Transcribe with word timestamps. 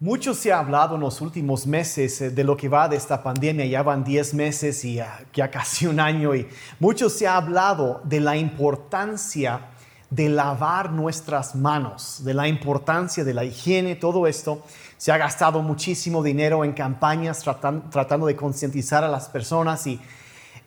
Mucho 0.00 0.32
se 0.32 0.52
ha 0.52 0.60
hablado 0.60 0.94
en 0.94 1.00
los 1.00 1.20
últimos 1.20 1.66
meses 1.66 2.20
eh, 2.20 2.30
de 2.30 2.44
lo 2.44 2.56
que 2.56 2.68
va 2.68 2.88
de 2.88 2.94
esta 2.94 3.20
pandemia, 3.20 3.66
ya 3.66 3.82
van 3.82 4.04
10 4.04 4.32
meses 4.34 4.84
y 4.84 4.94
ya 4.94 5.50
casi 5.50 5.88
un 5.88 5.98
año, 5.98 6.36
y 6.36 6.46
mucho 6.78 7.10
se 7.10 7.26
ha 7.26 7.36
hablado 7.36 8.00
de 8.04 8.20
la 8.20 8.36
importancia 8.36 9.70
de 10.08 10.28
lavar 10.28 10.92
nuestras 10.92 11.56
manos, 11.56 12.22
de 12.24 12.32
la 12.32 12.46
importancia 12.46 13.24
de 13.24 13.34
la 13.34 13.42
higiene, 13.42 13.96
todo 13.96 14.28
esto. 14.28 14.62
Se 14.98 15.10
ha 15.10 15.18
gastado 15.18 15.62
muchísimo 15.62 16.22
dinero 16.22 16.64
en 16.64 16.74
campañas 16.74 17.42
tratando 17.90 18.26
de 18.26 18.36
concientizar 18.36 19.02
a 19.02 19.08
las 19.08 19.28
personas 19.28 19.84
y, 19.88 20.00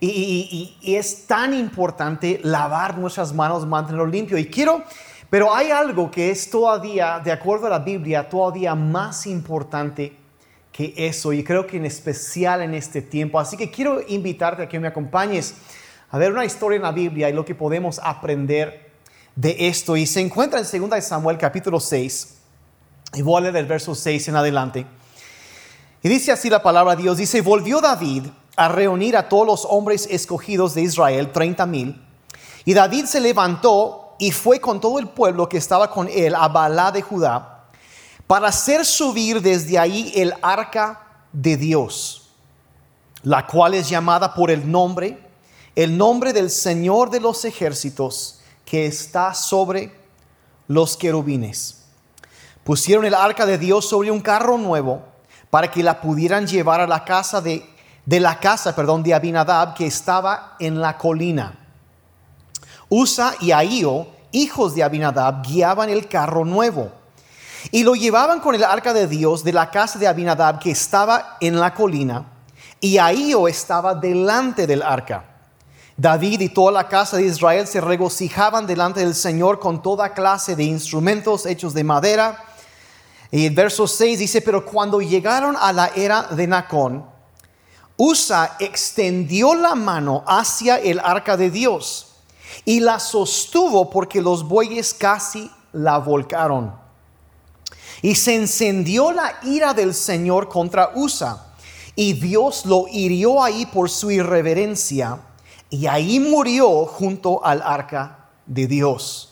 y, 0.02 0.78
y, 0.82 0.96
es 0.96 1.26
tan 1.26 1.54
importante 1.54 2.42
lavar 2.44 2.98
nuestras 2.98 3.34
manos, 3.34 3.66
mantenerlo 3.66 4.08
limpio. 4.08 4.38
Y 4.38 4.48
quiero 4.48 4.84
pero 5.32 5.56
hay 5.56 5.72
algo 5.72 6.12
que 6.12 6.30
es 6.30 6.50
todavía, 6.50 7.22
de 7.24 7.32
acuerdo 7.32 7.68
a 7.68 7.70
la 7.70 7.80
Biblia, 7.80 8.28
todavía 8.28 8.76
más 8.76 9.26
importante 9.26 10.14
que 10.74 10.94
eso, 10.98 11.32
y 11.32 11.42
creo 11.42 11.66
que 11.66 11.78
en 11.78 11.86
especial 11.86 12.62
en 12.62 12.74
este 12.74 13.02
tiempo. 13.02 13.40
Así 13.40 13.56
que 13.56 13.72
quiero 13.72 14.02
invitarte 14.06 14.64
a 14.64 14.68
que 14.68 14.78
me 14.78 14.90
acompañes 14.90 15.54
a 16.10 16.18
ver 16.18 16.34
una 16.34 16.44
historia 16.44 16.76
en 16.76 16.82
la 16.82 16.92
Biblia 16.92 17.30
y 17.30 17.34
lo 17.34 17.46
que 17.46 17.56
podemos 17.56 17.98
aprender 18.04 18.92
de 19.34 19.56
esto. 19.70 19.96
Y 19.96 20.06
se 20.06 20.20
encuentra 20.20 20.60
en 20.60 20.90
2 20.90 21.02
Samuel 21.02 21.38
capítulo 21.38 21.80
6, 21.80 22.38
y 23.14 23.22
voy 23.22 23.38
a 23.38 23.42
leer 23.42 23.54
del 23.54 23.68
verso 23.68 23.96
6 23.96 24.28
en 24.28 24.36
adelante. 24.36 24.86
Y 26.04 26.10
dice 26.10 26.34
así 26.34 26.50
la 26.50 26.62
palabra 26.62 26.98
de 26.98 27.04
Dios, 27.04 27.16
dice, 27.16 27.40
volvió 27.40 27.80
David 27.80 28.26
a 28.58 28.68
reunir 28.68 29.16
a 29.16 29.30
todos 29.30 29.48
los 29.48 29.66
hombres 29.70 30.10
escogidos 30.12 30.74
de 30.74 30.82
Israel, 30.82 31.32
30 31.32 31.66
mil, 31.68 32.06
y 32.66 32.74
David 32.74 33.06
se 33.06 33.22
levantó 33.22 34.11
y 34.22 34.30
fue 34.30 34.62
con 34.62 34.80
todo 34.80 35.00
el 35.00 35.08
pueblo 35.08 35.50
que 35.50 35.58
estaba 35.58 35.90
con 35.90 36.08
él 36.08 36.36
a 36.36 36.48
Balá 36.48 36.92
de 36.92 37.02
Judá 37.02 37.64
para 38.28 38.50
hacer 38.50 38.86
subir 38.86 39.42
desde 39.42 39.80
ahí 39.80 40.14
el 40.16 40.32
arca 40.44 41.26
de 41.34 41.58
Dios, 41.58 42.30
la 43.24 43.48
cual 43.48 43.74
es 43.74 43.90
llamada 43.90 44.36
por 44.36 44.52
el 44.52 44.70
nombre, 44.70 45.28
el 45.76 45.98
nombre 45.98 46.34
del 46.34 46.52
Señor 46.52 47.10
de 47.10 47.20
los 47.20 47.46
ejércitos 47.46 48.42
que 48.64 48.86
está 48.86 49.34
sobre 49.34 49.92
los 50.68 50.96
querubines. 50.96 51.86
Pusieron 52.64 53.06
el 53.06 53.16
arca 53.16 53.48
de 53.48 53.58
Dios 53.58 53.90
sobre 53.90 54.12
un 54.12 54.22
carro 54.22 54.60
nuevo 54.60 55.02
para 55.50 55.72
que 55.72 55.82
la 55.82 56.00
pudieran 56.00 56.46
llevar 56.46 56.80
a 56.80 56.86
la 56.86 57.04
casa 57.04 57.42
de, 57.42 57.68
de 58.06 58.20
la 58.20 58.40
casa, 58.40 58.76
perdón, 58.76 59.02
de 59.02 59.16
Abinadab 59.16 59.74
que 59.74 59.88
estaba 59.88 60.58
en 60.60 60.80
la 60.80 60.96
colina. 60.96 61.58
Usa 62.94 63.36
y 63.40 63.54
Ahío, 63.54 64.06
hijos 64.32 64.76
de 64.76 64.84
Abinadab, 64.84 65.44
guiaban 65.44 65.90
el 65.90 66.08
carro 66.08 66.46
nuevo. 66.46 66.92
Y 67.72 67.84
lo 67.84 67.94
llevaban 67.94 68.40
con 68.40 68.56
el 68.56 68.64
arca 68.64 68.94
de 68.94 69.08
Dios 69.08 69.44
de 69.44 69.54
la 69.54 69.70
casa 69.70 70.00
de 70.00 70.08
Abinadab 70.08 70.60
que 70.60 70.72
estaba 70.72 71.38
en 71.40 71.60
la 71.60 71.74
colina. 71.74 72.26
Y 72.80 72.98
Ahío 72.98 73.48
estaba 73.48 73.94
delante 73.94 74.66
del 74.66 74.82
arca. 74.82 75.26
David 75.96 76.42
y 76.42 76.50
toda 76.50 76.72
la 76.72 76.88
casa 76.88 77.18
de 77.18 77.28
Israel 77.28 77.68
se 77.68 77.80
regocijaban 77.80 78.66
delante 78.66 79.02
del 79.02 79.14
Señor 79.14 79.60
con 79.60 79.84
toda 79.84 80.14
clase 80.14 80.56
de 80.56 80.64
instrumentos 80.64 81.46
hechos 81.46 81.74
de 81.74 81.84
madera. 81.84 82.44
Y 83.30 83.46
el 83.46 83.54
verso 83.54 83.88
6 83.88 84.18
dice, 84.18 84.42
pero 84.42 84.66
cuando 84.66 85.00
llegaron 85.00 85.56
a 85.60 85.72
la 85.72 85.88
era 85.96 86.24
de 86.24 86.48
Nacón, 86.48 87.06
Usa 87.98 88.56
extendió 88.60 89.54
la 89.54 89.76
mano 89.76 90.24
hacia 90.26 90.78
el 90.78 91.00
arca 91.00 91.38
de 91.38 91.52
Dios 91.52 92.11
y 92.66 92.80
la 92.80 93.00
sostuvo 93.00 93.90
porque 93.90 94.22
los 94.22 94.48
bueyes 94.48 94.94
casi 94.94 95.50
la 95.74 95.98
volcaron. 95.98 96.74
Y 98.02 98.16
se 98.16 98.36
encendió 98.36 99.12
la 99.12 99.40
ira 99.44 99.74
del 99.74 99.94
Señor 99.94 100.50
contra 100.50 100.92
Usa, 100.96 101.48
y 101.96 102.14
Dios 102.14 102.66
lo 102.66 102.86
hirió 102.90 103.44
ahí 103.44 103.66
por 103.66 103.90
su 103.90 104.12
irreverencia, 104.12 105.20
y 105.70 105.88
ahí 105.88 106.20
murió 106.20 106.86
junto 106.86 107.44
al 107.46 107.62
arca 107.62 108.30
de 108.46 108.68
Dios. 108.68 109.32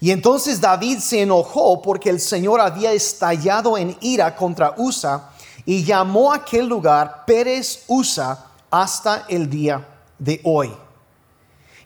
Y 0.00 0.12
entonces 0.12 0.60
David 0.60 0.98
se 0.98 1.22
enojó 1.22 1.82
porque 1.82 2.08
el 2.08 2.20
Señor 2.20 2.60
había 2.60 2.92
estallado 2.92 3.76
en 3.76 3.96
ira 4.00 4.34
contra 4.34 4.74
Usa 4.78 5.30
y 5.66 5.84
llamó 5.84 6.32
a 6.32 6.36
aquel 6.36 6.66
lugar 6.66 7.24
Pérez 7.26 7.84
Usa 7.86 8.46
hasta 8.70 9.26
el 9.28 9.50
día 9.50 9.86
de 10.18 10.40
hoy. 10.44 10.72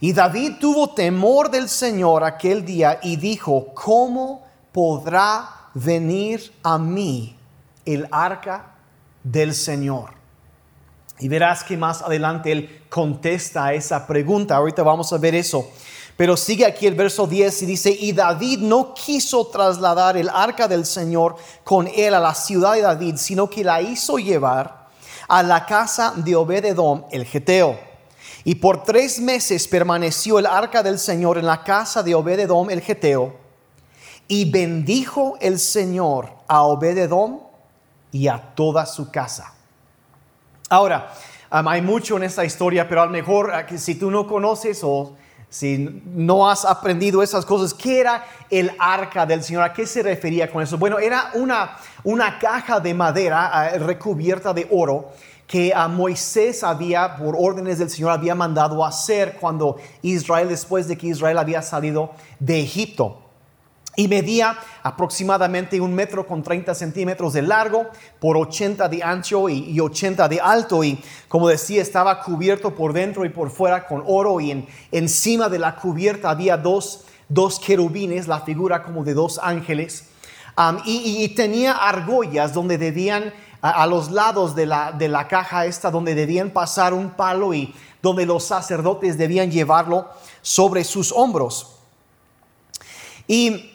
Y 0.05 0.13
David 0.13 0.57
tuvo 0.61 0.91
temor 0.91 1.51
del 1.51 1.67
Señor 1.67 2.25
aquel 2.25 2.63
día 2.63 3.01
y 3.03 3.17
dijo, 3.17 3.69
¿cómo 3.73 4.45
podrá 4.71 5.49
venir 5.73 6.53
a 6.63 6.77
mí 6.77 7.35
el 7.87 8.07
arca 8.11 8.75
del 9.23 9.55
Señor? 9.55 10.11
Y 11.21 11.29
verás 11.29 11.65
que 11.65 11.79
más 11.79 12.03
adelante 12.03 12.53
él 12.53 12.83
contesta 12.91 13.65
a 13.65 13.73
esa 13.73 14.07
pregunta. 14.07 14.57
Ahorita 14.57 14.83
vamos 14.83 15.11
a 15.11 15.17
ver 15.17 15.35
eso. 15.35 15.71
Pero 16.19 16.37
sigue 16.37 16.67
aquí 16.67 16.87
el 16.87 16.97
verso 16.97 17.27
10 17.27 17.63
y 17.63 17.65
dice, 17.65 17.91
y 17.99 18.13
David 18.13 18.59
no 18.59 18.93
quiso 18.93 19.47
trasladar 19.47 20.19
el 20.19 20.29
arca 20.29 20.69
del 20.69 20.85
Señor 20.85 21.37
con 21.65 21.89
él 21.89 22.13
a 22.13 22.21
la 22.21 22.35
ciudad 22.35 22.75
de 22.75 22.83
David, 22.83 23.17
sino 23.17 23.49
que 23.49 23.65
la 23.65 23.81
hizo 23.81 24.19
llevar 24.19 24.87
a 25.29 25.43
la 25.43 25.65
casa 25.65 26.13
de 26.15 26.37
Obededom 26.37 27.05
el 27.11 27.25
Geteo 27.25 27.94
y 28.45 28.57
por 28.57 28.83
tres 28.83 29.21
meses 29.21 29.67
permaneció 29.67 30.39
el 30.39 30.47
arca 30.47 30.83
del 30.83 30.99
Señor 30.99 31.39
en 31.39 31.47
la 31.47 31.65
casa 31.65 32.03
de 32.03 32.15
Obededom 32.15 32.69
el 32.71 32.83
Geteo. 32.83 33.35
Y 34.29 34.51
bendijo 34.51 35.37
el 35.41 35.59
Señor 35.59 36.31
a 36.47 36.63
Obededom 36.63 37.41
y 38.13 38.29
a 38.29 38.55
toda 38.55 38.87
su 38.87 39.11
casa. 39.11 39.55
Ahora, 40.69 41.13
hay 41.51 41.83
mucho 41.83 42.17
en 42.17 42.25
esta 42.25 42.45
historia, 42.45 42.89
pero 42.89 43.03
a 43.03 43.07
lo 43.07 43.13
mejor 43.13 43.53
si 43.77 43.95
tú 43.95 44.11
no 44.11 44.27
conoces 44.27 44.81
o 44.83 45.15
si 45.49 46.03
no 46.05 46.51
has 46.51 46.65
aprendido 46.65 47.23
esas 47.23 47.47
cosas, 47.47 47.73
¿qué 47.73 48.01
era 48.01 48.25
el 48.51 48.73
arca 48.79 49.25
del 49.25 49.43
Señor? 49.43 49.63
¿A 49.63 49.73
qué 49.73 49.87
se 49.87 50.03
refería 50.03 50.51
con 50.51 50.63
eso? 50.63 50.77
Bueno, 50.79 50.99
era 50.99 51.31
una, 51.35 51.77
una 52.03 52.39
caja 52.41 52.81
de 52.81 52.93
madera 52.93 53.71
eh, 53.73 53.79
recubierta 53.79 54.53
de 54.53 54.67
oro 54.71 55.13
que 55.47 55.73
a 55.75 55.89
Moisés 55.89 56.65
había, 56.65 57.17
por 57.17 57.37
órdenes 57.39 57.79
del 57.79 57.91
Señor, 57.91 58.13
había 58.13 58.35
mandado 58.35 58.85
hacer 58.85 59.37
cuando 59.41 59.77
Israel, 60.03 60.49
después 60.49 60.89
de 60.89 60.97
que 60.97 61.09
Israel 61.09 61.39
había 61.39 61.63
salido 61.63 62.13
de 62.41 62.61
Egipto. 62.61 63.21
Y 63.97 64.09
medía 64.09 64.59
aproximadamente 64.83 65.81
un 65.81 65.95
metro 65.95 66.27
con 66.27 66.43
30 66.43 66.75
centímetros 66.75 67.33
de 67.33 67.43
largo 67.43 67.87
por 68.19 68.37
80 68.37 68.89
de 68.89 69.03
ancho 69.05 69.49
y, 69.49 69.79
80 69.79 70.29
de 70.29 70.41
alto. 70.41 70.83
Y 70.83 70.99
como 71.29 71.49
decía, 71.49 71.81
estaba 71.81 72.21
cubierto 72.23 72.75
por 72.75 72.93
dentro 72.93 73.25
y 73.25 73.29
por 73.29 73.51
fuera 73.51 73.87
con 73.87 74.03
oro. 74.07 74.41
Y 74.41 74.51
en, 74.51 74.67
encima 74.91 75.49
de 75.49 75.61
la 75.61 75.77
cubierta 75.77 76.31
había 76.31 76.57
dos, 76.57 77.05
dos 77.29 77.61
querubines, 77.61 78.27
la 78.27 78.41
figura 78.41 78.83
como 78.83 79.05
de 79.05 79.15
dos 79.15 79.39
ángeles. 79.41 80.09
y, 80.85 81.23
y, 81.23 81.29
tenía 81.29 81.73
argollas 81.73 82.53
donde 82.53 82.79
debían 82.79 83.33
a, 83.65 83.87
los 83.87 84.11
lados 84.11 84.55
de 84.55 84.67
la, 84.67 84.93
de 84.93 85.09
la 85.09 85.27
caja 85.27 85.65
esta 85.65 85.91
donde 85.91 86.15
debían 86.15 86.51
pasar 86.51 86.93
un 86.93 87.09
palo 87.11 87.55
y 87.55 87.75
donde 88.03 88.27
los 88.27 88.45
sacerdotes 88.45 89.17
debían 89.17 89.51
llevarlo 89.51 90.11
sobre 90.43 90.85
sus 90.85 91.11
hombros. 91.11 91.79
Y, 93.27 93.73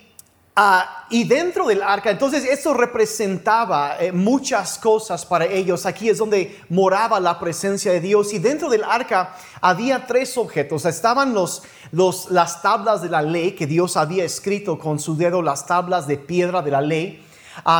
ah, 0.55 1.07
y 1.09 1.23
dentro 1.23 1.66
del 1.66 1.81
arca, 1.81 2.11
entonces 2.11 2.45
eso 2.45 2.75
representaba 2.75 3.97
eh, 4.00 4.11
muchas 4.11 4.77
cosas 4.77 5.25
para 5.25 5.45
ellos. 5.45 5.88
Aquí 5.88 6.07
es 6.07 6.19
donde 6.19 6.61
moraba 6.69 7.19
la 7.19 7.39
presencia 7.39 7.91
de 7.91 8.00
Dios. 8.00 8.31
Y 8.31 8.38
dentro 8.38 8.69
del 8.69 8.83
arca 8.83 9.35
había 9.59 10.06
tres 10.06 10.38
objetos. 10.38 10.85
Estaban 10.85 11.33
los, 11.33 11.63
los, 11.91 12.29
las 12.29 12.61
tablas 12.61 13.01
de 13.01 13.09
la 13.09 13.23
ley 13.23 13.53
que 13.53 13.66
Dios 13.66 13.97
había 13.97 14.23
escrito 14.23 14.77
con 14.77 15.00
su 15.00 15.17
dedo, 15.17 15.41
las 15.41 15.66
tablas 15.66 16.06
de 16.06 16.19
piedra 16.19 16.61
de 16.61 16.69
la 16.69 16.81
ley 16.81 17.25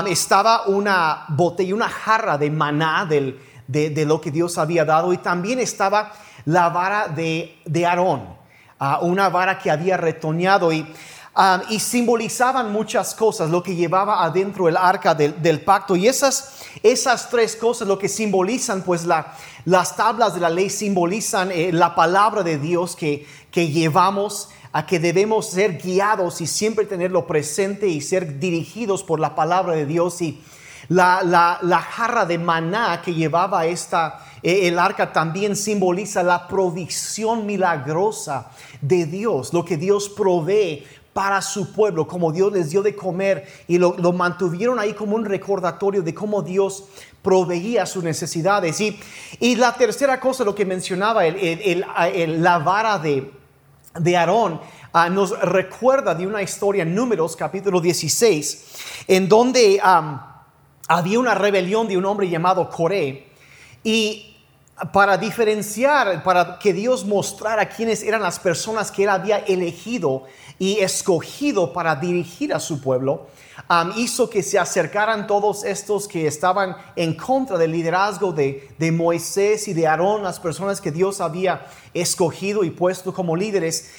estaba 0.08 0.68
una 0.68 1.26
botella, 1.30 1.76
una 1.76 1.90
jarra 1.90 2.38
de 2.38 2.50
maná 2.50 3.06
de, 3.06 4.06
lo 4.06 4.22
que 4.22 4.32
Dios 4.32 4.58
había 4.58 4.86
dado 4.86 5.14
y 5.14 5.18
también 5.18 5.60
estaba 5.60 6.12
la 6.46 6.70
vara 6.70 7.08
de, 7.08 7.60
de 7.66 7.86
Aarón, 7.86 8.24
ah, 8.80 9.00
una 9.02 9.30
vara 9.30 9.60
que 9.60 9.70
había 9.70 9.98
retoñado 9.98 10.72
y, 10.72 10.86
y 11.70 11.80
simbolizaban 11.80 12.72
muchas 12.72 13.16
cosas, 13.16 13.50
lo 13.50 13.64
que 13.64 13.76
llevaba 13.76 14.24
adentro 14.24 14.68
el 14.68 14.76
arca 14.76 15.16
del, 15.16 15.62
pacto. 15.62 15.96
Y 15.96 16.08
esas, 16.08 16.56
esas 16.84 17.30
tres 17.30 17.56
cosas 17.56 17.88
lo 17.88 17.98
que 17.98 18.10
simbolizan, 18.10 18.82
pues 18.82 19.06
la, 19.06 19.34
las 19.66 19.96
tablas 19.96 20.34
de 20.34 20.42
la 20.42 20.50
ley 20.50 20.70
simbolizan 20.70 21.52
eh, 21.52 21.72
la 21.72 21.96
palabra 21.96 22.44
de 22.44 22.58
Dios 22.58 22.96
que, 22.96 23.26
que 23.52 23.70
llevamos 23.70 24.50
a 24.72 24.86
que 24.86 25.00
debemos 25.00 25.50
ser 25.50 25.78
guiados 25.78 26.42
y 26.42 26.48
siempre 26.48 26.86
tenerlo 26.86 27.26
presente 27.26 27.88
y 27.88 28.02
ser 28.02 28.40
dirigidos 28.40 29.04
por 29.04 29.20
la 29.20 29.36
palabra 29.36 29.74
de 29.74 29.86
Dios. 29.86 30.22
Y 30.22 30.42
la, 30.90 31.22
la, 31.62 31.80
jarra 31.80 32.26
de 32.26 32.38
maná 32.38 33.02
que 33.04 33.14
llevaba 33.14 33.66
esta, 33.66 34.26
eh, 34.44 34.68
el 34.68 34.80
arca 34.80 35.12
también 35.12 35.56
simboliza 35.56 36.24
la 36.24 36.48
provisión 36.48 37.46
milagrosa 37.46 38.52
de 38.82 39.06
Dios, 39.06 39.54
lo 39.54 39.66
que 39.66 39.78
Dios 39.78 40.10
provee 40.10 40.84
para 41.14 41.42
su 41.42 41.74
pueblo, 41.74 42.08
como 42.08 42.32
Dios 42.32 42.54
les 42.54 42.70
dio 42.70 42.82
de 42.82 42.96
comer 42.96 43.46
y 43.68 43.78
lo, 43.78 43.94
mantuvieron 44.14 44.80
ahí 44.80 44.94
como 44.94 45.16
un 45.16 45.26
recordatorio 45.26 46.02
de 46.02 46.14
cómo 46.14 46.42
Dios 46.42 46.86
proveía 47.22 47.86
sus 47.86 48.04
necesidades. 48.04 48.80
Y, 48.80 48.98
y 49.40 49.56
la 49.56 49.74
tercera 49.74 50.20
cosa, 50.20 50.44
lo 50.44 50.56
que 50.56 50.66
mencionaba, 50.66 51.26
el, 51.26 52.42
la 52.42 52.60
vara 52.60 53.00
de, 53.00 53.32
de 53.96 54.18
Aarón, 54.18 54.62
ah, 54.94 55.10
nos 55.10 55.40
recuerda 55.40 56.14
de 56.14 56.28
una 56.28 56.42
historia 56.42 56.84
en 56.84 56.94
Números 56.94 57.36
capítulo 57.36 57.82
16, 57.82 59.06
en 59.08 59.28
donde 59.28 59.82
había 60.88 61.20
una 61.20 61.36
rebelión 61.36 61.88
de 61.88 61.98
un 61.98 62.06
hombre 62.06 62.30
llamado 62.30 62.70
Coré. 62.70 63.30
Y 63.84 64.29
para 64.94 65.18
diferenciar, 65.18 66.24
para 66.24 66.58
que 66.58 66.74
Dios 66.74 67.06
mostrara 67.06 67.68
quiénes 67.68 68.02
eran 68.02 68.22
las 68.22 68.40
personas 68.40 68.92
que 68.92 69.04
Él 69.04 69.10
había 69.10 69.40
elegido 69.40 70.24
y 70.58 70.80
escogido 70.80 71.74
para 71.74 71.96
dirigir 71.96 72.54
a 72.54 72.60
su 72.60 72.82
pueblo, 72.82 73.28
hizo 73.98 74.30
que 74.30 74.42
se 74.42 74.58
acercaran 74.58 75.28
todos 75.28 75.64
estos 75.64 76.08
que 76.08 76.28
estaban 76.28 76.76
en 76.96 77.14
contra 77.16 77.58
del 77.58 77.72
liderazgo 77.72 78.32
de, 78.32 78.92
Moisés 78.92 79.68
y 79.68 79.74
de 79.74 79.88
Aarón, 79.88 80.24
las 80.24 80.40
personas 80.40 80.82
que 80.82 80.92
Dios 80.92 81.22
había 81.22 81.66
escogido 81.94 82.64
y 82.64 82.72
puesto 82.72 83.14
como 83.14 83.36
líderes. 83.36 83.92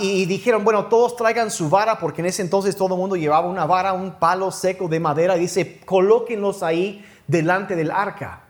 y, 0.00 0.24
dijeron, 0.26 0.64
bueno, 0.64 0.86
todos 0.86 1.16
traigan 1.16 1.50
su 1.50 1.68
vara, 1.68 1.98
porque 1.98 2.22
en 2.22 2.26
ese 2.26 2.42
entonces 2.42 2.76
todo 2.76 2.94
el 2.94 3.00
mundo 3.00 3.16
llevaba 3.16 3.48
una 3.48 3.66
vara, 3.66 3.92
un 3.92 4.18
palo 4.18 4.50
seco 4.50 4.88
de 4.88 4.98
madera, 5.00 5.36
y 5.36 5.40
dice, 5.40 5.80
colóquenlos 5.84 6.62
ahí 6.62 7.04
delante 7.26 7.76
del 7.76 7.90
arca. 7.90 8.47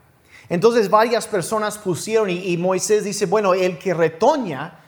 Entonces 0.48 0.88
varias 0.88 1.26
personas 1.26 1.78
pusieron 1.78 2.30
y, 2.30 2.56
Moisés 2.56 3.04
dice, 3.04 3.26
bueno, 3.26 3.54
el 3.54 3.78
que 3.78 3.92
retoña, 3.92 4.80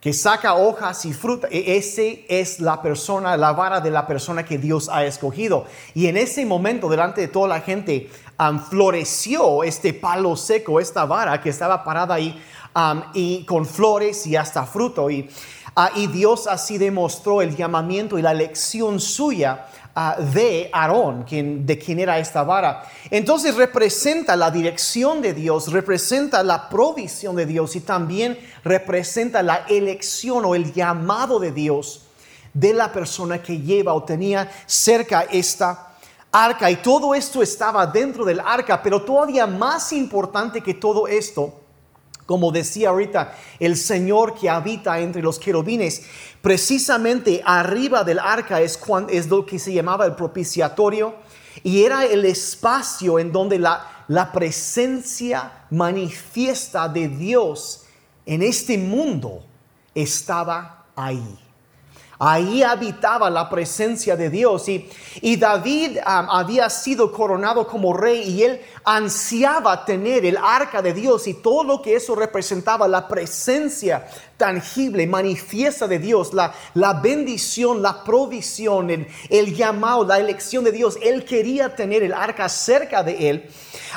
que 0.00 0.12
saca 0.12 0.54
hojas 0.54 1.04
y 1.04 1.14
fruta, 1.14 1.48
e, 1.50 1.76
ese 1.76 2.26
es 2.28 2.60
la 2.60 2.82
persona, 2.82 3.36
la 3.36 3.52
vara 3.52 3.80
de 3.80 3.90
la 3.90 4.06
persona 4.06 4.44
que 4.44 4.58
Dios 4.58 4.88
ha 4.90 5.04
escogido. 5.04 5.64
Y 5.94 6.06
en 6.06 6.16
ese 6.16 6.44
momento, 6.44 6.88
delante 6.88 7.22
de 7.22 7.28
toda 7.28 7.48
la 7.48 7.60
gente, 7.60 8.10
floreció 8.68 9.64
este 9.64 9.94
palo 9.94 10.36
seco, 10.36 10.78
esta 10.78 11.06
vara 11.06 11.40
que 11.40 11.48
estaba 11.48 11.82
parada 11.82 12.14
ahí, 12.14 12.40
y 13.14 13.44
con 13.44 13.66
flores 13.66 14.26
y 14.26 14.36
hasta 14.36 14.64
fruto. 14.66 15.10
Y, 15.10 15.28
ah, 15.74 15.90
y 15.94 16.06
Dios 16.08 16.46
así 16.46 16.78
demostró 16.78 17.42
el 17.42 17.56
llamamiento 17.56 18.18
y 18.18 18.22
la 18.22 18.32
elección 18.32 19.00
suya 19.00 19.66
de 20.34 20.68
Aarón, 20.74 21.22
quien, 21.22 21.64
de 21.64 21.78
quien 21.78 21.98
era 21.98 22.18
esta 22.18 22.42
vara. 22.42 22.84
Entonces 23.10 23.54
representa 23.54 24.36
la 24.36 24.50
dirección 24.50 25.22
de 25.22 25.32
Dios, 25.32 25.72
representa 25.72 26.42
la 26.42 26.68
provisión 26.68 27.34
de 27.34 27.46
Dios 27.46 27.76
y 27.76 27.80
también 27.80 28.38
representa 28.62 29.42
la 29.42 29.64
elección 29.68 30.44
o 30.44 30.54
el 30.54 30.72
llamado 30.74 31.38
de 31.38 31.50
Dios 31.50 32.02
de 32.52 32.74
la 32.74 32.92
persona 32.92 33.42
que 33.42 33.58
lleva 33.58 33.94
o 33.94 34.02
tenía 34.02 34.50
cerca 34.66 35.22
esta 35.30 35.94
arca. 36.30 36.70
Y 36.70 36.76
todo 36.76 37.14
esto 37.14 37.42
estaba 37.42 37.86
dentro 37.86 38.26
del 38.26 38.40
arca, 38.40 38.82
pero 38.82 39.02
todavía 39.02 39.46
más 39.46 39.94
importante 39.94 40.62
que 40.62 40.74
todo 40.74 41.08
esto, 41.08 41.62
como 42.26 42.50
decía 42.50 42.90
ahorita, 42.90 43.34
el 43.60 43.76
Señor 43.76 44.34
que 44.34 44.50
habita 44.50 44.98
entre 44.98 45.22
los 45.22 45.38
querubines, 45.38 46.02
precisamente 46.42 47.40
arriba 47.44 48.04
del 48.04 48.18
arca 48.18 48.60
es, 48.60 48.78
es 49.08 49.28
lo 49.28 49.46
que 49.46 49.58
se 49.58 49.72
llamaba 49.72 50.04
el 50.04 50.16
propiciatorio 50.16 51.14
y 51.62 51.84
era 51.84 52.04
el 52.04 52.24
espacio 52.24 53.18
en 53.18 53.32
donde 53.32 53.58
la, 53.58 54.04
la 54.08 54.32
presencia 54.32 55.66
manifiesta 55.70 56.88
de 56.88 57.08
Dios 57.08 57.84
en 58.26 58.42
este 58.42 58.76
mundo 58.76 59.44
estaba 59.94 60.84
ahí. 60.94 61.45
Ahí 62.18 62.62
habitaba 62.62 63.28
la 63.28 63.50
presencia 63.50 64.16
de 64.16 64.30
Dios 64.30 64.68
y, 64.68 64.88
y 65.20 65.36
David 65.36 65.98
había 66.04 66.70
sido 66.70 67.12
coronado 67.12 67.66
como 67.66 67.92
rey 67.94 68.22
y 68.22 68.42
él 68.42 68.60
ansiaba 68.84 69.84
tener 69.84 70.24
el 70.24 70.38
arca 70.38 70.80
de 70.80 70.94
Dios 70.94 71.26
y 71.26 71.34
todo 71.34 71.64
lo 71.64 71.82
que 71.82 71.94
eso 71.94 72.14
representaba, 72.14 72.88
la 72.88 73.06
presencia 73.06 74.06
tangible, 74.36 75.06
manifiesta 75.06 75.86
de 75.86 75.98
Dios, 75.98 76.32
la, 76.32 76.54
la 76.74 76.94
bendición, 76.94 77.82
la 77.82 78.04
provisión, 78.04 78.90
el, 78.90 79.06
el, 79.30 79.54
llamado, 79.54 80.04
la 80.04 80.18
elección 80.18 80.64
de 80.64 80.72
Dios. 80.72 80.98
Él 81.02 81.24
quería 81.24 81.74
tener 81.74 82.02
el 82.02 82.12
arca 82.12 82.48
cerca 82.48 83.02
de 83.02 83.30
él. 83.30 83.50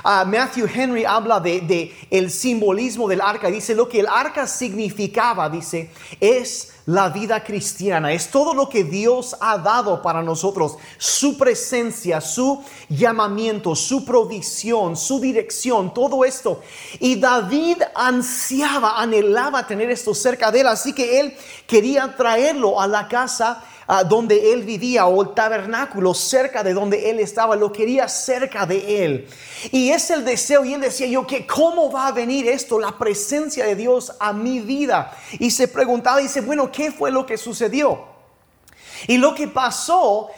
Ah, 0.04 0.26
Matthew 0.26 0.68
Henry 0.74 1.06
habla 1.06 1.40
de, 1.40 1.62
de 1.62 1.94
el 2.10 2.32
simbolismo 2.32 3.08
del 3.08 3.22
arca. 3.22 3.50
Dice 3.50 3.76
lo 3.76 3.88
que 3.90 4.00
el 4.00 4.08
arca 4.08 4.48
significaba, 4.48 5.50
dice, 5.50 5.92
es 6.20 6.74
la 6.90 7.10
vida 7.10 7.44
cristiana, 7.44 8.12
es 8.12 8.32
todo 8.32 8.56
lo 8.56 8.68
que 8.68 8.84
Dios 8.84 9.36
ha 9.40 9.60
dado 9.60 10.02
para 10.02 10.24
nosotros, 10.24 10.76
su 10.98 11.38
presencia, 11.38 12.20
su 12.20 12.64
llamamiento, 12.90 13.76
su 13.76 14.04
provisión, 14.04 14.98
su 14.98 15.20
dirección, 15.20 15.94
todo 15.94 16.26
esto. 16.26 16.62
Y 17.00 17.16
David 17.16 17.84
ansiaba, 17.94 19.00
anhelaba 19.00 19.68
tener 19.68 19.92
esto 19.92 20.16
cerca 20.16 20.50
de 20.52 20.62
él, 20.62 20.68
así 20.68 20.92
que 20.92 21.20
él 21.20 21.38
quería 21.68 22.16
traerlo 22.16 22.82
a 22.82 22.88
la 22.88 23.08
casa 23.08 23.64
donde 24.08 24.54
él 24.54 24.64
vivía 24.64 25.08
o 25.08 25.22
el 25.24 25.34
tabernáculo 25.34 26.14
cerca 26.14 26.64
de 26.64 26.74
donde 26.74 27.10
él 27.10 27.20
estaba, 27.20 27.56
lo 27.56 27.72
quería 27.72 28.08
cerca 28.08 28.66
de 28.68 29.04
él. 29.04 29.28
Y 29.72 29.90
es 29.90 30.12
el 30.12 30.24
deseo 30.24 30.64
y 30.64 30.74
él 30.74 30.82
decía 30.82 31.08
yo 31.08 31.26
que 31.26 31.48
cómo 31.48 31.92
va 31.92 32.08
a 32.08 32.12
venir 32.12 32.48
esto, 32.48 32.80
la 32.80 32.98
presencia 32.98 33.66
de 33.66 33.76
Dios 33.76 34.14
a 34.20 34.32
mi 34.32 34.60
vida. 34.60 35.12
Y 35.40 35.50
se 35.50 35.68
preguntaba 35.68 36.20
dice, 36.20 36.42
bueno, 36.42 36.72
¿qué 36.80 36.94
fue 36.94 37.12
lo 37.12 37.26
que 37.26 37.38
sucedió? 37.38 38.06
Y 39.06 39.18
lo 39.18 39.36
que 39.36 39.50
pasó, 39.50 40.30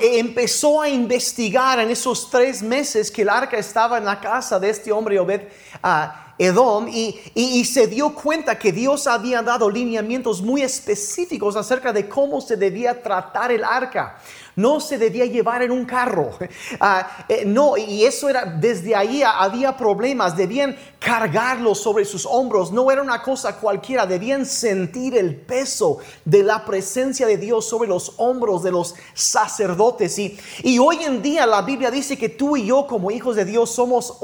e 0.00 0.20
empezó 0.20 0.80
a 0.80 0.88
investigar 0.88 1.80
en 1.80 1.90
esos 1.90 2.30
tres 2.30 2.62
meses 2.62 3.10
que 3.10 3.22
el 3.22 3.28
arca 3.28 3.56
estaba 3.56 3.98
en 3.98 4.04
la 4.04 4.20
casa 4.20 4.60
de 4.60 4.70
este 4.70 4.92
hombre 4.92 5.18
Obed. 5.18 5.48
Uh, 5.82 6.30
Edom 6.38 6.88
y, 6.88 7.64
se 7.66 7.86
dio 7.86 8.14
cuenta 8.14 8.58
que 8.58 8.72
Dios 8.72 9.06
había 9.06 9.42
dado 9.42 9.68
lineamientos 9.68 10.40
muy 10.40 10.62
específicos 10.62 11.54
acerca 11.54 11.92
de 11.92 12.08
cómo 12.08 12.40
se 12.40 12.56
debía 12.56 13.02
tratar 13.02 13.52
el 13.52 13.62
arca 13.62 14.18
no 14.60 14.80
se 14.80 14.98
debía 14.98 15.26
llevar 15.26 15.62
en 15.62 15.70
un 15.70 15.84
carro. 15.84 16.30
Ah, 16.82 17.24
eh, 17.28 17.44
no, 17.44 17.76
y 17.76 18.04
eso 18.04 18.28
era, 18.28 18.44
desde 18.44 18.94
ahí 18.94 19.22
había 19.22 19.76
problemas, 19.76 20.36
debían 20.36 20.76
cargarlo 20.98 21.74
sobre 21.74 22.04
sus 22.04 22.24
hombros, 22.24 22.70
no 22.72 22.90
era 22.90 23.02
una 23.02 23.22
cosa 23.22 23.56
cualquiera, 23.56 24.06
debían 24.06 24.46
sentir 24.46 25.16
el 25.16 25.36
peso 25.36 25.98
de 26.24 26.42
la 26.42 26.64
presencia 26.64 27.26
de 27.26 27.36
Dios 27.36 27.66
sobre 27.68 27.88
los 27.88 28.14
hombros 28.18 28.62
de 28.62 28.70
los 28.70 28.94
sacerdotes. 29.14 30.18
Y, 30.18 30.38
y 30.62 30.78
hoy 30.78 31.02
en 31.02 31.22
día 31.22 31.46
la 31.46 31.62
Biblia 31.62 31.90
dice 31.90 32.16
que 32.16 32.28
tú 32.28 32.56
y 32.56 32.66
yo 32.66 32.86
como 32.86 33.10
hijos 33.10 33.36
de 33.36 33.44
Dios 33.44 33.70
somos 33.70 34.18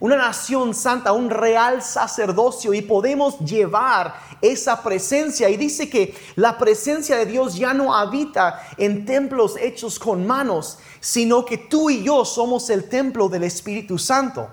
una 0.00 0.16
nación 0.16 0.74
santa, 0.74 1.12
un 1.12 1.30
real 1.30 1.82
sacerdocio 1.82 2.74
y 2.74 2.82
podemos 2.82 3.38
llevar 3.40 4.14
esa 4.40 4.82
presencia. 4.82 5.48
Y 5.48 5.56
dice 5.56 5.88
que 5.88 6.14
la 6.36 6.58
presencia 6.58 7.16
de 7.16 7.26
Dios 7.26 7.56
ya 7.56 7.74
no 7.74 7.94
habita 7.94 8.62
en 8.76 9.04
templos 9.04 9.56
hechos 9.60 9.77
con 9.98 10.26
manos, 10.26 10.78
sino 11.00 11.44
que 11.44 11.58
tú 11.58 11.90
y 11.90 12.02
yo 12.02 12.24
somos 12.24 12.70
el 12.70 12.88
templo 12.88 13.28
del 13.28 13.44
Espíritu 13.44 13.98
Santo. 13.98 14.48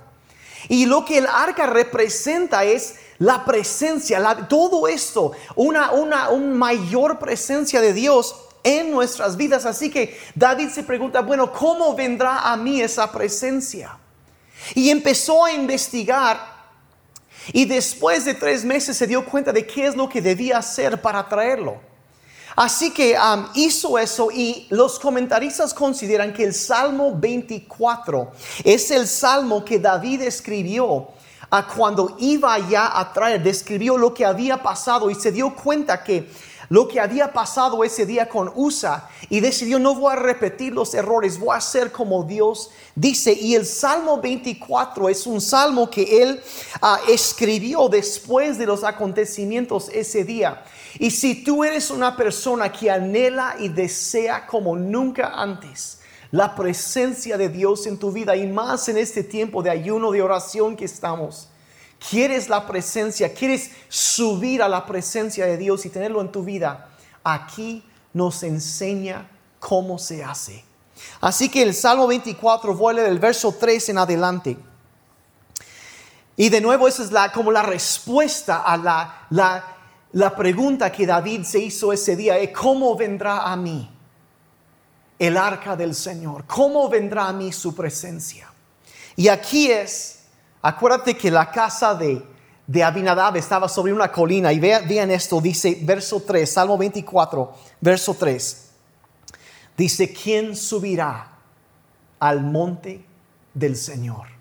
Y 0.67 0.85
lo 0.85 1.05
que 1.05 1.19
el 1.19 1.27
arca 1.27 1.67
representa 1.67 2.63
es 2.63 2.95
la 3.17 3.45
presencia, 3.45 4.47
todo 4.49 4.87
esto, 4.87 5.31
una, 5.55 5.91
mayor 6.31 7.19
presencia 7.19 7.81
de 7.81 7.93
Dios 7.93 8.35
en 8.63 8.91
nuestras 8.91 9.37
vidas. 9.37 9.65
Así 9.65 9.89
que 9.89 10.19
David 10.33 10.69
se 10.69 10.83
pregunta, 10.83 11.21
bueno, 11.21 11.51
¿cómo 11.51 11.95
vendrá 11.95 12.51
a 12.51 12.57
mí 12.57 12.81
esa 12.81 13.11
presencia? 13.11 13.97
Y 14.73 14.89
empezó 14.89 15.45
a 15.45 15.51
investigar 15.53 16.55
y 17.53 17.65
después 17.65 18.25
de 18.25 18.33
tres 18.33 18.65
meses 18.65 18.97
se 18.97 19.07
dio 19.07 19.23
cuenta 19.25 19.51
de 19.53 19.65
qué 19.65 19.87
es 19.87 19.95
lo 19.95 20.09
que 20.09 20.21
debía 20.21 20.57
hacer 20.57 21.01
para 21.01 21.27
traerlo. 21.27 21.79
Así 22.55 22.91
que 22.91 23.17
um, 23.17 23.47
hizo 23.53 23.99
eso 23.99 24.31
y 24.31 24.65
los 24.69 24.97
comentaristas 24.97 25.73
consideran 25.73 26.31
que 26.31 26.43
el 26.43 26.53
Salmo 26.53 27.13
24 27.13 28.31
es 28.63 28.91
el 28.91 29.07
salmo 29.07 29.65
que 29.65 29.77
David 29.77 30.21
escribió 30.21 31.09
a 31.49 31.67
cuando 31.67 32.15
iba 32.17 32.57
ya 32.59 32.97
a 32.97 33.11
traer, 33.11 33.43
describió 33.43 33.97
lo 33.97 34.13
que 34.13 34.25
había 34.25 34.63
pasado 34.63 35.09
y 35.09 35.15
se 35.15 35.33
dio 35.33 35.53
cuenta 35.53 36.01
que 36.01 36.29
lo 36.69 36.87
que 36.87 36.99
había 36.99 37.31
pasado 37.31 37.83
ese 37.83 38.05
día 38.05 38.27
con 38.27 38.51
Usa 38.55 39.09
y 39.29 39.39
decidió 39.39 39.77
no 39.77 39.93
voy 39.95 40.13
a 40.13 40.15
repetir 40.15 40.73
los 40.73 40.93
errores, 40.93 41.39
voy 41.39 41.53
a 41.53 41.57
hacer 41.57 41.91
como 41.91 42.23
Dios 42.23 42.71
dice. 42.95 43.33
Y 43.33 43.55
el 43.55 43.65
Salmo 43.65 44.19
24 44.19 45.09
es 45.09 45.27
un 45.27 45.41
salmo 45.41 45.89
que 45.89 46.23
él 46.23 46.41
ah, 46.81 46.99
escribió 47.07 47.87
después 47.89 48.57
de 48.57 48.65
los 48.65 48.83
acontecimientos 48.83 49.89
ese 49.89 50.23
día. 50.23 50.63
Y 50.99 51.11
si 51.11 51.43
tú 51.43 51.63
eres 51.63 51.89
una 51.89 52.15
persona 52.15 52.71
que 52.71 52.89
anhela 52.89 53.55
y 53.59 53.69
desea 53.69 54.45
como 54.47 54.75
nunca 54.75 55.33
antes, 55.35 55.99
la 56.31 56.55
presencia 56.55 57.37
de 57.37 57.49
Dios 57.49 57.85
en 57.85 57.97
tu 57.97 58.11
vida 58.11 58.35
y 58.35 58.47
más 58.47 58.89
en 58.89 58.97
este 58.97 59.23
tiempo 59.23 59.61
de 59.61 59.69
ayuno, 59.69 60.11
de 60.11 60.21
oración 60.21 60.75
que 60.75 60.85
estamos 60.85 61.49
quieres 62.09 62.49
la 62.49 62.65
presencia, 62.67 63.33
quieres 63.33 63.71
subir 63.89 64.61
a 64.61 64.69
la 64.69 64.85
presencia 64.85 65.45
de 65.45 65.57
Dios 65.57 65.85
y 65.85 65.89
tenerlo 65.89 66.21
en 66.21 66.31
tu 66.31 66.43
vida, 66.43 66.89
aquí 67.23 67.83
nos 68.13 68.43
enseña 68.43 69.29
cómo 69.59 69.97
se 69.97 70.23
hace. 70.23 70.63
Así 71.21 71.49
que 71.49 71.61
el 71.61 71.73
Salmo 71.73 72.07
24 72.07 72.75
vuelve 72.75 73.03
del 73.03 73.19
verso 73.19 73.55
3 73.59 73.89
en 73.89 73.97
adelante. 73.97 74.57
Y 76.37 76.49
de 76.49 76.61
nuevo 76.61 76.87
esa 76.87 77.03
es 77.03 77.11
la, 77.11 77.31
como 77.31 77.51
la 77.51 77.61
respuesta 77.61 78.61
a 78.61 78.77
la, 78.77 79.27
la, 79.29 79.74
la 80.15 80.33
pregunta 80.33 80.93
que 80.93 81.05
David 81.05 81.43
se 81.43 81.59
hizo 81.59 81.91
ese 81.91 82.15
día, 82.15 82.35
¿cómo 82.53 82.95
vendrá 82.95 83.51
a 83.51 83.57
mí 83.57 83.91
el 85.19 85.35
arca 85.35 85.75
del 85.75 85.93
Señor? 85.93 86.45
¿Cómo 86.45 86.87
vendrá 86.87 87.27
a 87.27 87.33
mí 87.33 87.51
su 87.51 87.75
presencia? 87.75 88.47
Y 89.17 89.27
aquí 89.27 89.69
es, 89.69 90.19
acuérdate 90.61 91.17
que 91.17 91.29
la 91.29 91.51
casa 91.51 91.93
de, 91.95 92.25
de 92.65 92.81
Abinadab 92.81 93.35
estaba 93.35 93.67
sobre 93.67 93.91
una 93.91 94.09
colina 94.09 94.53
y 94.53 94.59
vean, 94.59 94.87
vean 94.87 95.11
esto, 95.11 95.41
dice 95.41 95.79
verso 95.81 96.21
3, 96.25 96.49
Salmo 96.49 96.77
24, 96.77 97.53
verso 97.81 98.13
3. 98.17 98.69
Dice, 99.75 100.13
¿quién 100.13 100.55
subirá 100.55 101.29
al 102.19 102.41
monte 102.41 103.03
del 103.53 103.75
Señor? 103.75 104.34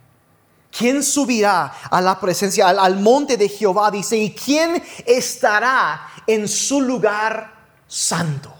¿Quién 0.76 1.04
subirá 1.04 1.72
a 1.88 2.00
la 2.00 2.18
presencia, 2.18 2.68
al, 2.68 2.98
monte 2.98 3.36
de 3.36 3.48
Jehová? 3.48 3.90
Dice, 3.90 4.16
¿y 4.16 4.34
quién 4.34 4.82
estará 5.06 6.08
en 6.26 6.48
su 6.48 6.80
lugar 6.80 7.54
santo? 7.86 8.52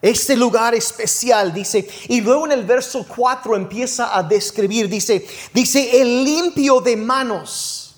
Este 0.00 0.36
lugar 0.36 0.74
especial, 0.74 1.52
dice, 1.52 1.86
y 2.08 2.22
luego 2.22 2.46
en 2.46 2.52
el 2.52 2.64
verso 2.64 3.04
4 3.06 3.56
empieza 3.56 4.16
a 4.16 4.22
describir, 4.22 4.88
dice, 4.88 5.26
dice, 5.52 6.00
el 6.00 6.24
limpio 6.24 6.80
de 6.80 6.96
manos 6.96 7.96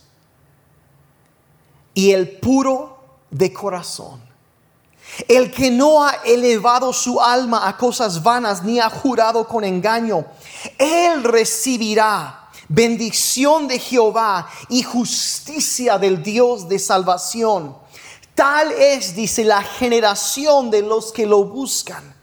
y 1.94 2.10
el 2.10 2.38
puro 2.38 2.98
de 3.30 3.52
corazón 3.52 4.30
el 5.28 5.50
que 5.50 5.70
no 5.70 6.04
ha 6.04 6.14
elevado 6.24 6.92
su 6.92 7.20
alma 7.20 7.66
a 7.68 7.76
cosas 7.76 8.22
vanas 8.22 8.62
ni 8.62 8.78
ha 8.78 8.88
jurado 8.88 9.46
con 9.46 9.64
engaño, 9.64 10.24
él 10.78 11.24
recibirá 11.24 12.39
bendición 12.70 13.66
de 13.66 13.80
Jehová 13.80 14.48
y 14.68 14.84
justicia 14.84 15.98
del 15.98 16.22
Dios 16.22 16.68
de 16.68 16.78
salvación. 16.78 17.76
Tal 18.34 18.70
es, 18.70 19.16
dice, 19.16 19.44
la 19.44 19.60
generación 19.60 20.70
de 20.70 20.80
los 20.82 21.10
que 21.10 21.26
lo 21.26 21.44
buscan, 21.44 22.14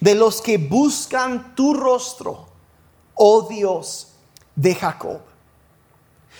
de 0.00 0.16
los 0.16 0.42
que 0.42 0.58
buscan 0.58 1.54
tu 1.54 1.72
rostro, 1.72 2.48
oh 3.14 3.46
Dios 3.48 4.08
de 4.56 4.74
Jacob. 4.74 5.20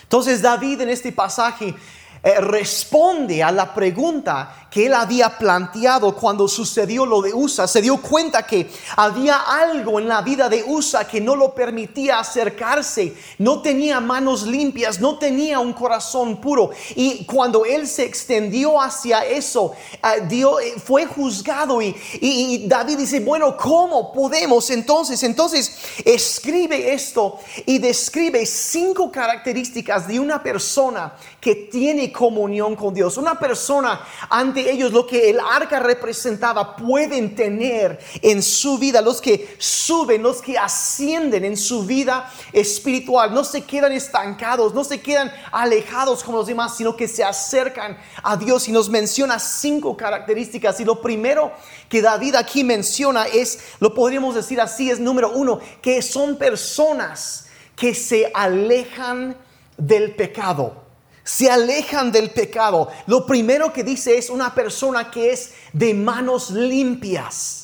Entonces 0.03 0.41
David 0.41 0.81
en 0.81 0.89
este 0.89 1.13
pasaje 1.13 1.73
eh, 2.21 2.41
responde 2.41 3.41
a 3.41 3.51
la 3.51 3.73
pregunta 3.73 4.62
que 4.73 4.87
él 4.87 4.95
había 4.95 5.37
planteado 5.37 6.15
cuando 6.15 6.47
sucedió 6.47 7.05
lo 7.05 7.21
de 7.21 7.31
Usa. 7.31 7.67
Se 7.67 7.79
dio 7.79 7.97
cuenta 8.01 8.41
que 8.41 8.71
había 8.95 9.35
algo 9.35 9.99
en 9.99 10.07
la 10.07 10.23
vida 10.23 10.49
de 10.49 10.63
Usa 10.65 11.05
que 11.07 11.21
no 11.21 11.35
lo 11.35 11.53
permitía 11.53 12.17
acercarse. 12.17 13.13
No 13.37 13.61
tenía 13.61 13.99
manos 13.99 14.47
limpias, 14.47 14.99
no 14.99 15.19
tenía 15.19 15.59
un 15.59 15.73
corazón 15.73 16.41
puro. 16.41 16.71
Y 16.95 17.23
cuando 17.25 17.65
él 17.65 17.87
se 17.87 18.03
extendió 18.03 18.81
hacia 18.81 19.23
eso, 19.23 19.73
eh, 19.93 20.27
eh, 20.31 20.73
fue 20.83 21.05
juzgado. 21.05 21.79
Y, 21.79 21.95
y 22.19 22.67
David 22.67 22.97
dice, 22.97 23.19
bueno, 23.19 23.55
¿cómo 23.55 24.11
podemos 24.11 24.71
entonces? 24.71 25.21
Entonces 25.21 25.77
escribe 26.03 26.93
esto 26.93 27.37
y 27.67 27.77
describe 27.77 28.43
cinco 28.47 29.11
características 29.11 30.07
de 30.07 30.19
una 30.19 30.41
persona 30.41 31.13
que 31.39 31.53
tiene 31.53 32.11
comunión 32.11 32.75
con 32.75 32.91
Dios. 32.91 33.17
Una 33.17 33.37
persona 33.37 34.01
ante 34.29 34.62
ellos 34.69 34.91
lo 34.91 35.07
que 35.07 35.29
el 35.29 35.39
arca 35.39 35.79
representaba 35.79 36.75
pueden 36.75 37.35
tener 37.35 37.99
en 38.21 38.41
su 38.43 38.77
vida. 38.77 39.01
Los 39.01 39.21
que 39.21 39.55
suben, 39.57 40.21
los 40.21 40.41
que 40.41 40.57
ascienden 40.57 41.45
en 41.45 41.57
su 41.57 41.85
vida 41.85 42.31
espiritual. 42.51 43.33
No 43.33 43.43
se 43.43 43.61
quedan 43.61 43.91
estancados, 43.91 44.73
no 44.73 44.83
se 44.83 45.01
quedan 45.01 45.31
alejados 45.51 46.23
como 46.23 46.37
los 46.39 46.47
demás, 46.47 46.77
sino 46.77 46.95
que 46.95 47.07
se 47.07 47.23
acercan 47.23 47.97
a 48.21 48.37
Dios. 48.37 48.67
Y 48.67 48.71
nos 48.71 48.89
menciona 48.89 49.39
cinco 49.39 49.95
características. 49.97 50.79
Y 50.79 50.85
lo 50.85 51.01
primero 51.01 51.51
que 51.89 52.01
David 52.01 52.35
aquí 52.35 52.63
menciona 52.63 53.25
es, 53.25 53.59
lo 53.79 53.93
podríamos 53.93 54.35
decir 54.35 54.59
así, 54.61 54.89
es 54.89 54.99
número 54.99 55.31
uno, 55.31 55.59
que 55.81 56.01
son 56.01 56.37
personas 56.37 57.45
que 57.75 57.95
se 57.95 58.31
alejan 58.33 59.35
del 59.77 60.15
pecado 60.15 60.82
se 61.23 61.49
alejan 61.49 62.11
del 62.11 62.31
pecado. 62.31 62.89
Lo 63.07 63.25
primero 63.25 63.71
que 63.71 63.83
dice 63.83 64.17
es 64.17 64.29
una 64.29 64.53
persona 64.53 65.09
que 65.09 65.31
es 65.31 65.53
de 65.71 65.93
manos 65.93 66.51
limpias. 66.51 67.59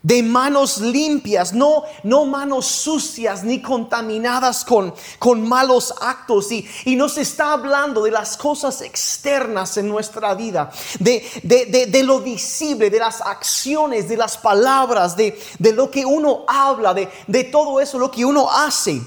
De 0.00 0.22
manos 0.22 0.78
limpias, 0.78 1.52
no, 1.52 1.82
no 2.04 2.24
manos 2.24 2.66
sucias 2.66 3.42
ni 3.42 3.60
contaminadas 3.60 4.64
con, 4.64 4.94
con 5.18 5.46
malos 5.46 5.92
actos. 6.00 6.52
Y, 6.52 6.68
y 6.84 6.94
nos 6.94 7.18
está 7.18 7.52
hablando 7.52 8.04
de 8.04 8.12
las 8.12 8.36
cosas 8.36 8.80
externas 8.80 9.76
en 9.76 9.88
nuestra 9.88 10.34
vida, 10.34 10.70
de, 11.00 11.28
de, 11.42 11.86
de, 11.86 12.02
lo 12.04 12.20
visible, 12.20 12.90
de 12.90 12.98
las 13.00 13.20
acciones, 13.20 14.08
de 14.08 14.16
las 14.16 14.38
palabras, 14.38 15.16
de, 15.16 15.38
de 15.58 15.72
lo 15.72 15.90
que 15.90 16.06
uno 16.06 16.44
habla, 16.46 16.94
de, 16.94 17.08
de 17.26 17.44
todo 17.44 17.80
eso, 17.80 17.98
lo 17.98 18.10
que 18.10 18.24
uno 18.24 18.48
hace. 18.50 19.02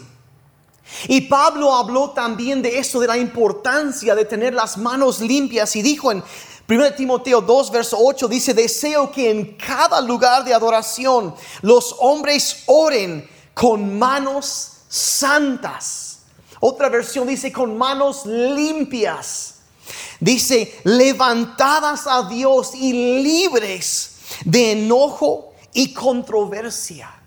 Y 1.07 1.21
Pablo 1.21 1.73
habló 1.73 2.11
también 2.11 2.61
de 2.61 2.77
eso, 2.77 2.99
de 2.99 3.07
la 3.07 3.17
importancia 3.17 4.15
de 4.15 4.25
tener 4.25 4.53
las 4.53 4.77
manos 4.77 5.19
limpias 5.19 5.75
y 5.75 5.81
dijo 5.81 6.11
en 6.11 6.23
1 6.67 6.93
Timoteo 6.93 7.41
2, 7.41 7.71
verso 7.71 7.97
8, 7.99 8.27
dice, 8.27 8.53
deseo 8.53 9.11
que 9.11 9.29
en 9.29 9.57
cada 9.57 9.99
lugar 9.99 10.45
de 10.45 10.53
adoración 10.53 11.35
los 11.61 11.95
hombres 11.99 12.63
oren 12.67 13.27
con 13.53 13.97
manos 13.99 14.71
santas. 14.87 16.19
Otra 16.59 16.87
versión 16.89 17.27
dice 17.27 17.51
con 17.51 17.77
manos 17.77 18.25
limpias. 18.25 19.55
Dice, 20.19 20.79
levantadas 20.83 22.05
a 22.07 22.23
Dios 22.29 22.73
y 22.75 22.93
libres 23.21 24.17
de 24.45 24.73
enojo 24.73 25.53
y 25.73 25.93
controversia 25.93 27.20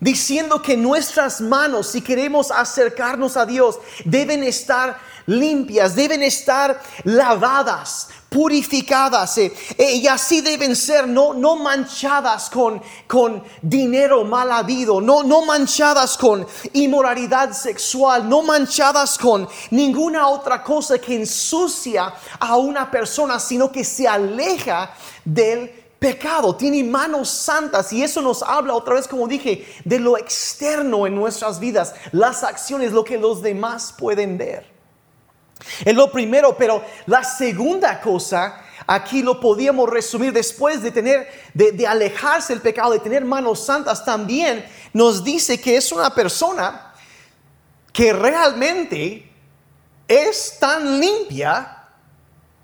diciendo 0.00 0.62
que 0.62 0.76
nuestras 0.76 1.40
manos, 1.40 1.88
si 1.88 2.00
queremos 2.00 2.50
acercarnos 2.50 3.36
a 3.36 3.46
Dios, 3.46 3.78
deben 4.04 4.42
estar 4.42 4.98
limpias, 5.26 5.94
deben 5.94 6.22
estar 6.22 6.80
lavadas, 7.04 8.08
purificadas 8.30 9.36
eh, 9.38 9.52
eh, 9.76 9.96
y 9.96 10.06
así 10.06 10.40
deben 10.40 10.74
ser 10.76 11.06
no, 11.06 11.34
no 11.34 11.56
manchadas 11.56 12.48
con, 12.48 12.80
con 13.06 13.42
dinero 13.60 14.24
mal 14.24 14.52
habido, 14.52 15.00
no, 15.00 15.22
no 15.24 15.44
manchadas 15.44 16.16
con 16.16 16.46
inmoralidad 16.72 17.52
sexual, 17.52 18.28
no 18.28 18.42
manchadas 18.42 19.18
con 19.18 19.48
ninguna 19.70 20.28
otra 20.28 20.62
cosa 20.62 20.98
que 20.98 21.16
ensucia 21.16 22.14
a 22.38 22.56
una 22.56 22.90
persona, 22.90 23.38
sino 23.40 23.70
que 23.70 23.84
se 23.84 24.06
aleja 24.06 24.94
del 25.24 25.80
pecado, 26.00 26.56
tiene 26.56 26.82
manos 26.82 27.28
santas 27.28 27.92
y 27.92 28.02
eso 28.02 28.22
nos 28.22 28.42
habla 28.42 28.74
otra 28.74 28.94
vez, 28.94 29.06
como 29.06 29.28
dije, 29.28 29.68
de 29.84 30.00
lo 30.00 30.16
externo 30.16 31.06
en 31.06 31.14
nuestras 31.14 31.60
vidas, 31.60 31.94
las 32.10 32.42
acciones, 32.42 32.90
lo 32.90 33.04
que 33.04 33.18
los 33.18 33.42
demás 33.42 33.94
pueden 33.96 34.38
ver. 34.38 34.66
Es 35.84 35.94
lo 35.94 36.10
primero, 36.10 36.56
pero 36.56 36.82
la 37.04 37.22
segunda 37.22 38.00
cosa, 38.00 38.64
aquí 38.86 39.22
lo 39.22 39.38
podíamos 39.38 39.90
resumir 39.90 40.32
después 40.32 40.82
de 40.82 40.90
tener, 40.90 41.28
de, 41.52 41.72
de 41.72 41.86
alejarse 41.86 42.54
del 42.54 42.62
pecado, 42.62 42.92
de 42.92 43.00
tener 43.00 43.22
manos 43.22 43.66
santas, 43.66 44.02
también 44.02 44.64
nos 44.94 45.22
dice 45.22 45.60
que 45.60 45.76
es 45.76 45.92
una 45.92 46.14
persona 46.14 46.94
que 47.92 48.14
realmente 48.14 49.30
es 50.08 50.56
tan 50.58 50.98
limpia 50.98 51.88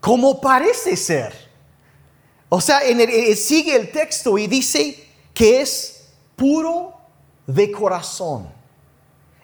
como 0.01 0.41
parece 0.41 0.97
ser. 0.97 1.46
O 2.49 2.61
sea, 2.61 2.81
en 2.83 3.37
sigue 3.37 3.75
el 3.75 3.91
texto 3.91 4.39
y 4.39 4.47
dice 4.47 5.05
que 5.35 5.61
es 5.61 6.07
puro 6.37 6.95
de 7.47 7.71
corazón. 7.71 8.56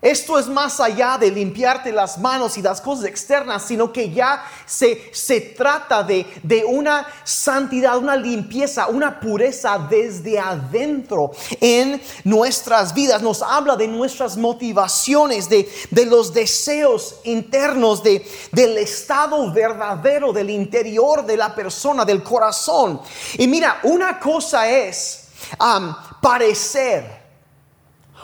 Esto 0.02 0.36
es 0.36 0.48
más 0.48 0.80
allá 0.80 1.16
de 1.16 1.30
limpiarte 1.30 1.92
las 1.92 2.18
manos 2.18 2.58
y 2.58 2.62
las 2.62 2.80
cosas 2.80 3.04
externas, 3.04 3.62
sino 3.62 3.92
que 3.92 4.10
ya 4.10 4.44
se, 4.66 5.10
se 5.14 5.40
trata 5.40 6.02
de, 6.02 6.26
de, 6.42 6.64
una 6.64 7.06
santidad, 7.22 7.96
una 7.98 8.16
limpieza, 8.16 8.88
una 8.88 9.20
pureza 9.20 9.78
desde 9.88 10.40
adentro 10.40 11.30
en 11.60 12.02
nuestras 12.24 12.92
vidas. 12.92 13.22
Nos 13.22 13.42
habla 13.42 13.76
de 13.76 13.86
nuestras 13.86 14.36
motivaciones, 14.36 15.48
de, 15.48 15.70
de 15.92 16.06
los 16.06 16.34
deseos 16.34 17.20
internos, 17.22 18.02
de, 18.02 18.26
del 18.50 18.78
estado 18.78 19.52
verdadero 19.52 20.32
del 20.32 20.50
interior 20.50 21.24
de 21.24 21.36
la 21.36 21.54
persona, 21.54 22.04
del 22.04 22.24
corazón. 22.24 23.00
Y 23.38 23.46
mira, 23.46 23.78
una 23.84 24.18
cosa 24.18 24.68
es 24.68 25.26
parecer 26.20 27.21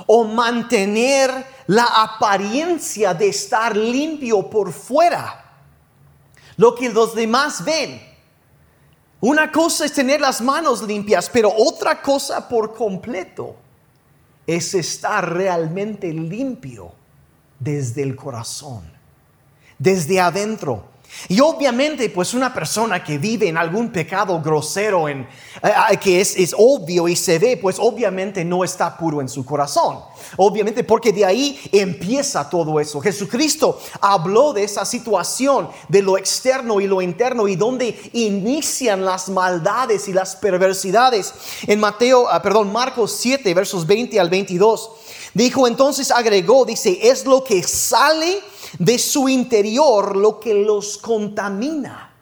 o 0.06 0.24
mantener 0.24 1.30
la 1.66 1.84
apariencia 1.84 3.14
de 3.14 3.28
estar 3.28 3.76
limpio 3.76 4.48
por 4.48 4.72
fuera, 4.72 5.44
lo 6.56 6.74
que 6.74 6.88
los 6.88 7.14
demás 7.14 7.64
ven. 7.64 8.02
Una 9.20 9.50
cosa 9.50 9.84
es 9.84 9.92
tener 9.92 10.20
las 10.20 10.40
manos 10.40 10.82
limpias, 10.82 11.28
pero 11.28 11.52
otra 11.54 12.00
cosa 12.00 12.48
por 12.48 12.74
completo 12.74 13.56
es 14.46 14.74
estar 14.74 15.32
realmente 15.34 16.12
limpio 16.12 16.92
desde 17.58 18.02
el 18.02 18.16
corazón, 18.16 18.90
desde 19.78 20.20
adentro. 20.20 20.84
Y 21.28 21.40
obviamente, 21.40 22.10
pues 22.10 22.32
una 22.34 22.54
persona 22.54 23.02
que 23.02 23.18
vive 23.18 23.48
en 23.48 23.56
algún 23.56 23.90
pecado 23.90 24.40
grosero, 24.40 25.08
en, 25.08 25.22
eh, 25.62 25.72
eh, 25.92 25.96
que 25.96 26.20
es, 26.20 26.36
es, 26.36 26.54
obvio 26.56 27.08
y 27.08 27.16
se 27.16 27.38
ve, 27.38 27.56
pues 27.56 27.76
obviamente 27.78 28.44
no 28.44 28.62
está 28.62 28.96
puro 28.96 29.20
en 29.20 29.28
su 29.28 29.44
corazón. 29.44 29.98
Obviamente 30.36 30.84
porque 30.84 31.12
de 31.12 31.24
ahí 31.24 31.58
empieza 31.72 32.48
todo 32.48 32.78
eso. 32.78 33.00
Jesucristo 33.00 33.80
habló 34.00 34.52
de 34.52 34.64
esa 34.64 34.84
situación, 34.84 35.68
de 35.88 36.02
lo 36.02 36.16
externo 36.16 36.80
y 36.80 36.86
lo 36.86 37.02
interno, 37.02 37.48
y 37.48 37.56
donde 37.56 37.98
inician 38.12 39.04
las 39.04 39.28
maldades 39.28 40.08
y 40.08 40.12
las 40.12 40.36
perversidades. 40.36 41.34
En 41.66 41.80
Mateo, 41.80 42.28
ah, 42.30 42.40
perdón, 42.40 42.72
Marcos 42.72 43.16
7, 43.18 43.52
versos 43.54 43.86
20 43.86 44.20
al 44.20 44.30
22. 44.30 44.90
Dijo 45.34 45.66
entonces, 45.66 46.10
agregó, 46.10 46.64
dice, 46.64 46.98
es 47.02 47.24
lo 47.26 47.44
que 47.44 47.62
sale 47.62 48.40
de 48.78 48.98
su 48.98 49.28
interior 49.28 50.16
lo 50.16 50.40
que 50.40 50.54
los 50.54 50.98
contamina. 50.98 52.12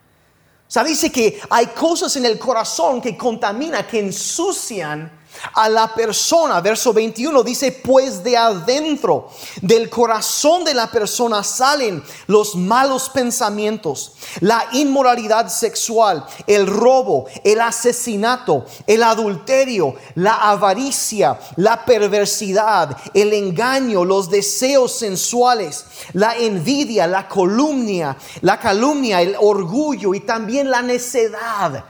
O 0.68 0.84
dice 0.84 1.10
que 1.10 1.40
hay 1.48 1.66
cosas 1.66 2.16
en 2.16 2.26
el 2.26 2.38
corazón 2.38 3.00
que 3.00 3.16
contamina, 3.16 3.86
que 3.86 4.00
ensucian 4.00 5.15
a 5.54 5.68
la 5.68 5.94
persona. 5.94 6.60
Verso 6.60 6.92
21 6.92 7.42
dice, 7.42 7.72
pues 7.72 8.22
de 8.22 8.36
adentro 8.36 9.28
del 9.60 9.88
corazón 9.90 10.64
de 10.64 10.74
la 10.74 10.90
persona 10.90 11.42
salen 11.42 12.02
los 12.26 12.54
malos 12.54 13.08
pensamientos, 13.08 14.14
la 14.40 14.66
inmoralidad 14.72 15.48
sexual, 15.48 16.24
el 16.46 16.66
robo, 16.66 17.26
el 17.44 17.60
asesinato, 17.60 18.66
el 18.86 19.02
adulterio, 19.02 19.94
la 20.14 20.34
avaricia, 20.50 21.38
la 21.56 21.84
perversidad, 21.84 22.96
el 23.14 23.32
engaño, 23.32 24.04
los 24.04 24.30
deseos 24.30 24.92
sensuales, 24.92 25.84
la 26.12 26.36
envidia, 26.36 27.06
la 27.06 27.28
calumnia, 27.28 28.16
la 28.40 28.58
calumnia, 28.58 29.22
el 29.22 29.36
orgullo 29.38 30.14
y 30.14 30.20
también 30.20 30.70
la 30.70 30.82
necedad. 30.82 31.84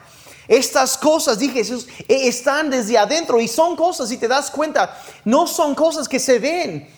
Estas 0.48 0.96
cosas, 0.96 1.38
dije 1.38 1.54
Jesús, 1.54 1.86
e, 2.08 2.28
están 2.28 2.70
desde 2.70 2.96
adentro 2.96 3.40
y 3.40 3.48
son 3.48 3.76
cosas, 3.76 4.08
si 4.08 4.16
te 4.16 4.28
das 4.28 4.50
cuenta, 4.50 4.96
no 5.24 5.46
son 5.46 5.74
cosas 5.74 6.08
que 6.08 6.18
se 6.18 6.38
ven 6.38 6.96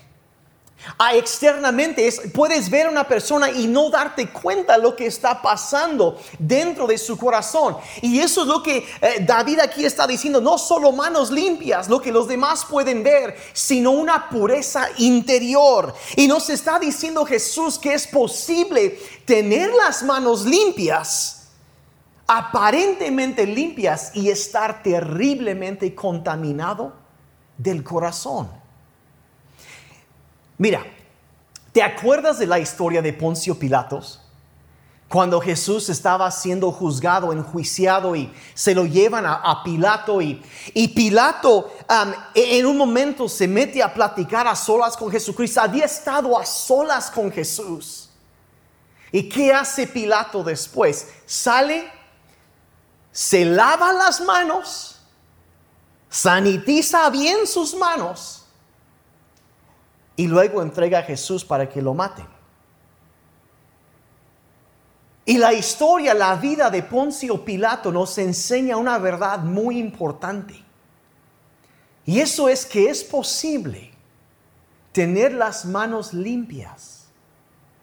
a 0.97 1.15
externamente. 1.15 2.11
puedes 2.33 2.71
ver 2.71 2.87
a 2.87 2.91
una 2.91 3.07
persona 3.07 3.51
y 3.51 3.67
no 3.67 3.91
darte 3.91 4.29
cuenta 4.29 4.79
lo 4.79 4.95
que 4.95 5.07
está 5.07 5.43
pasando 5.43 6.19
dentro 6.39 6.87
de 6.87 6.99
su 6.99 7.17
corazón. 7.17 7.77
Y 8.01 8.21
eso 8.21 8.43
es 8.43 8.47
lo 8.47 8.63
que 8.63 8.87
eh, 9.01 9.25
David 9.27 9.61
aquí 9.61 9.85
está 9.85 10.07
diciendo, 10.07 10.41
no 10.41 10.59
solo 10.59 10.93
manos 10.93 11.31
limpias, 11.31 11.89
lo 11.89 12.01
que 12.01 12.13
los 12.13 12.29
demás 12.29 12.65
pueden 12.65 13.03
ver, 13.03 13.37
sino 13.53 13.91
una 13.91 14.29
pureza 14.29 14.89
interior. 14.99 15.95
Y 16.17 16.27
nos 16.29 16.49
está 16.51 16.79
diciendo 16.79 17.25
Jesús 17.25 17.79
que 17.79 17.95
es 17.95 18.07
posible 18.07 18.99
tener 19.25 19.71
las 19.75 20.03
manos 20.03 20.45
limpias 20.45 21.38
aparentemente 22.31 23.47
limpias 23.47 24.11
y 24.15 24.29
estar 24.29 24.83
terriblemente 24.83 25.95
contaminado 25.95 26.93
del 27.57 27.83
corazón. 27.83 28.51
Mira, 30.59 30.85
¿te 31.73 31.83
acuerdas 31.83 32.39
de 32.39 32.47
la 32.47 32.59
historia 32.59 33.01
de 33.01 33.15
Poncio 33.15 33.59
Pilatos? 33.59 34.21
Cuando 35.09 35.41
Jesús 35.41 35.89
estaba 35.89 36.31
siendo 36.31 36.71
juzgado, 36.71 37.33
enjuiciado 37.33 38.15
y 38.15 38.31
se 38.53 38.75
lo 38.75 38.85
llevan 38.85 39.25
a, 39.25 39.63
Pilato 39.65 40.21
y, 40.21 40.43
Pilato 40.95 41.73
en 42.35 42.67
un 42.67 42.77
momento 42.77 43.27
se 43.27 43.49
mete 43.49 43.83
a 43.83 43.95
platicar 43.95 44.47
a 44.47 44.55
solas 44.55 44.99
con 44.99 45.11
Jesucristo. 45.11 45.63
Había 45.63 45.87
estado 45.87 46.39
a 46.39 46.45
solas 46.45 47.11
con 47.11 47.33
Jesús. 47.33 48.11
¿Y 49.11 49.31
qué 49.31 49.51
hace 49.51 49.87
Pilato 49.87 50.45
después? 50.45 51.09
Sale 51.25 51.98
se 53.19 53.45
lava 53.45 53.93
las 53.93 54.21
manos, 54.21 54.97
sanitiza 56.09 57.11
bien 57.11 57.49
sus 57.49 57.75
manos 57.75 58.47
y 60.15 60.29
luego 60.29 60.63
entrega 60.63 61.01
a 61.01 61.03
Jesús 61.03 61.45
para 61.45 61.69
que 61.69 61.83
lo 61.83 61.95
maten. 61.95 62.29
Y 65.25 65.37
la 65.37 65.53
historia, 65.53 66.15
la 66.15 66.37
vida 66.37 66.71
de 66.71 66.85
Poncio 66.85 67.45
Pilato 67.45 67.91
nos 67.91 68.17
enseña 68.19 68.77
una 68.77 68.99
verdad 68.99 69.41
muy 69.41 69.81
importante. 69.81 70.65
Y 72.07 72.21
eso 72.21 72.49
es 72.49 72.65
que 72.65 72.89
es 72.89 73.03
posible 73.03 73.91
tener 74.93 75.33
las 75.33 75.65
manos 75.65 76.15
limpias 76.15 77.09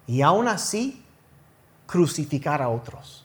y 0.07 0.21
aún 0.21 0.47
así 0.47 1.03
crucificar 1.87 2.61
a 2.61 2.69
otros. 2.69 3.24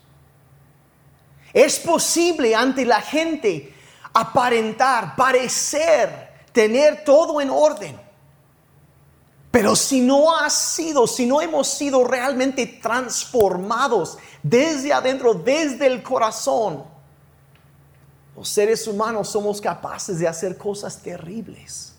Es 1.53 1.79
posible 1.79 2.55
ante 2.55 2.85
la 2.85 3.01
gente 3.01 3.75
aparentar, 4.13 5.17
parecer, 5.17 6.31
tener 6.53 7.05
todo 7.05 7.41
en 7.41 7.51
orden. 7.51 8.01
Pero 9.51 9.75
si 9.75 10.01
no 10.01 10.37
ha 10.37 10.49
sido, 10.49 11.07
si 11.07 11.27
no 11.27 11.41
hemos 11.41 11.69
sido 11.69 12.05
realmente 12.05 12.67
transformados 12.67 14.17
desde 14.43 14.93
adentro, 14.93 15.35
desde 15.35 15.87
el 15.87 16.03
corazón, 16.03 16.85
los 18.37 18.49
seres 18.49 18.87
humanos 18.87 19.29
somos 19.29 19.61
capaces 19.61 20.21
de 20.21 20.29
hacer 20.29 20.57
cosas 20.57 21.03
terribles 21.03 21.90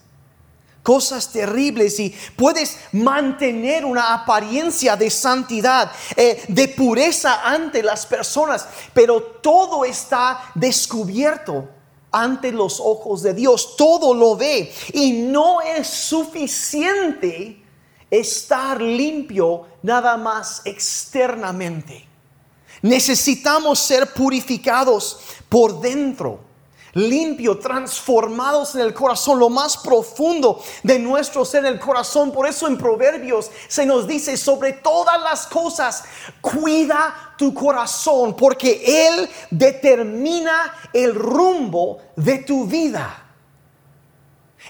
cosas 0.84 1.32
terribles 1.32 2.00
y 2.00 2.16
puedes 2.36 2.78
mantener 2.92 3.86
una 3.86 4.14
apariencia 4.14 4.96
de 4.96 5.10
santidad, 5.10 5.92
eh, 6.16 6.44
de 6.48 6.68
pureza 6.70 7.42
ante 7.44 7.84
las 7.84 8.06
personas, 8.06 8.68
pero 8.94 9.22
todo 9.22 9.86
está 9.86 10.52
descubierto 10.56 11.70
ante 12.12 12.52
los 12.52 12.80
ojos 12.80 13.22
de 13.22 13.34
Dios, 13.34 13.76
todo 13.78 14.14
lo 14.14 14.36
ve 14.36 14.74
y 14.94 15.14
no 15.14 15.62
es 15.62 15.88
suficiente 15.88 17.64
estar 18.10 18.82
limpio 18.82 19.68
nada 19.82 20.18
más 20.18 20.62
externamente. 20.66 22.08
Necesitamos 22.82 23.80
ser 23.80 24.12
purificados 24.14 25.20
por 25.48 25.80
dentro 25.80 26.51
limpio, 26.94 27.58
transformados 27.58 28.76
en 28.76 28.82
el 28.82 28.94
corazón, 28.94 29.40
lo 29.40 29.50
más 29.50 29.78
profundo 29.78 30.62
de 30.84 31.00
nuestro 31.00 31.46
ser, 31.46 31.66
el 31.66 31.80
corazón. 31.80 32.32
Por 32.32 32.48
eso 32.48 32.68
en 32.68 32.78
Proverbios 32.78 33.52
se 33.68 33.86
nos 33.86 34.08
dice, 34.08 34.38
sobre 34.38 34.74
todas 34.74 35.22
las 35.22 35.48
cosas, 35.48 36.04
cuida 36.42 37.34
tu 37.38 37.54
corazón, 37.54 38.36
porque 38.36 39.08
Él 39.08 39.30
determina 39.50 40.74
el 40.94 41.16
rumbo 41.16 42.00
de 42.16 42.40
tu 42.40 42.66
vida. 42.66 43.21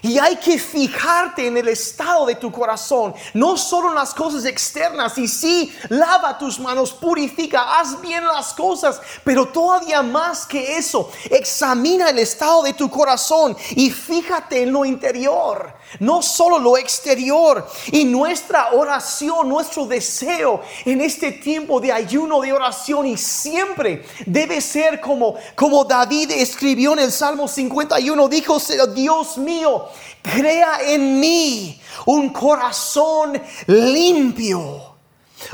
Y 0.00 0.18
hay 0.18 0.36
que 0.36 0.58
fijarte 0.58 1.46
en 1.46 1.56
el 1.56 1.68
estado 1.68 2.26
de 2.26 2.34
tu 2.36 2.50
corazón, 2.50 3.14
no 3.34 3.56
solo 3.56 3.90
en 3.90 3.94
las 3.94 4.14
cosas 4.14 4.44
externas. 4.46 5.18
Y 5.18 5.28
sí, 5.28 5.72
lava 5.90 6.38
tus 6.38 6.58
manos, 6.58 6.92
purifica, 6.92 7.78
haz 7.78 8.00
bien 8.00 8.26
las 8.26 8.54
cosas, 8.54 9.00
pero 9.22 9.48
todavía 9.48 10.02
más 10.02 10.46
que 10.46 10.76
eso, 10.76 11.10
examina 11.30 12.08
el 12.08 12.18
estado 12.18 12.62
de 12.62 12.72
tu 12.72 12.90
corazón 12.90 13.56
y 13.70 13.90
fíjate 13.90 14.62
en 14.62 14.72
lo 14.72 14.84
interior 14.84 15.81
no 16.00 16.22
solo 16.22 16.58
lo 16.58 16.76
exterior. 16.76 17.66
Y 17.90 18.04
nuestra 18.04 18.72
oración, 18.72 19.48
nuestro 19.48 19.86
deseo 19.86 20.62
en 20.84 21.00
este 21.00 21.32
tiempo 21.32 21.80
de 21.80 21.92
ayuno, 21.92 22.40
de 22.40 22.52
oración, 22.52 23.06
y 23.06 23.16
siempre 23.16 24.04
debe 24.26 24.60
ser 24.60 25.00
como, 25.00 25.34
como 25.54 25.84
David 25.84 26.30
escribió 26.32 26.92
en 26.92 27.00
el 27.00 27.12
Salmo 27.12 27.48
51, 27.48 28.28
dijo, 28.28 28.58
Dios 28.94 29.38
mío, 29.38 29.86
crea 30.22 30.80
en 30.82 31.20
mí 31.20 31.80
un 32.06 32.30
corazón 32.30 33.40
limpio. 33.66 34.92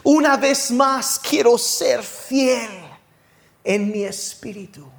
Una 0.05 0.37
vez 0.37 0.70
más 0.70 1.18
quiero 1.18 1.57
ser 1.57 2.03
fiel 2.03 2.68
en 3.64 3.90
mi 3.90 4.05
espíritu. 4.05 4.97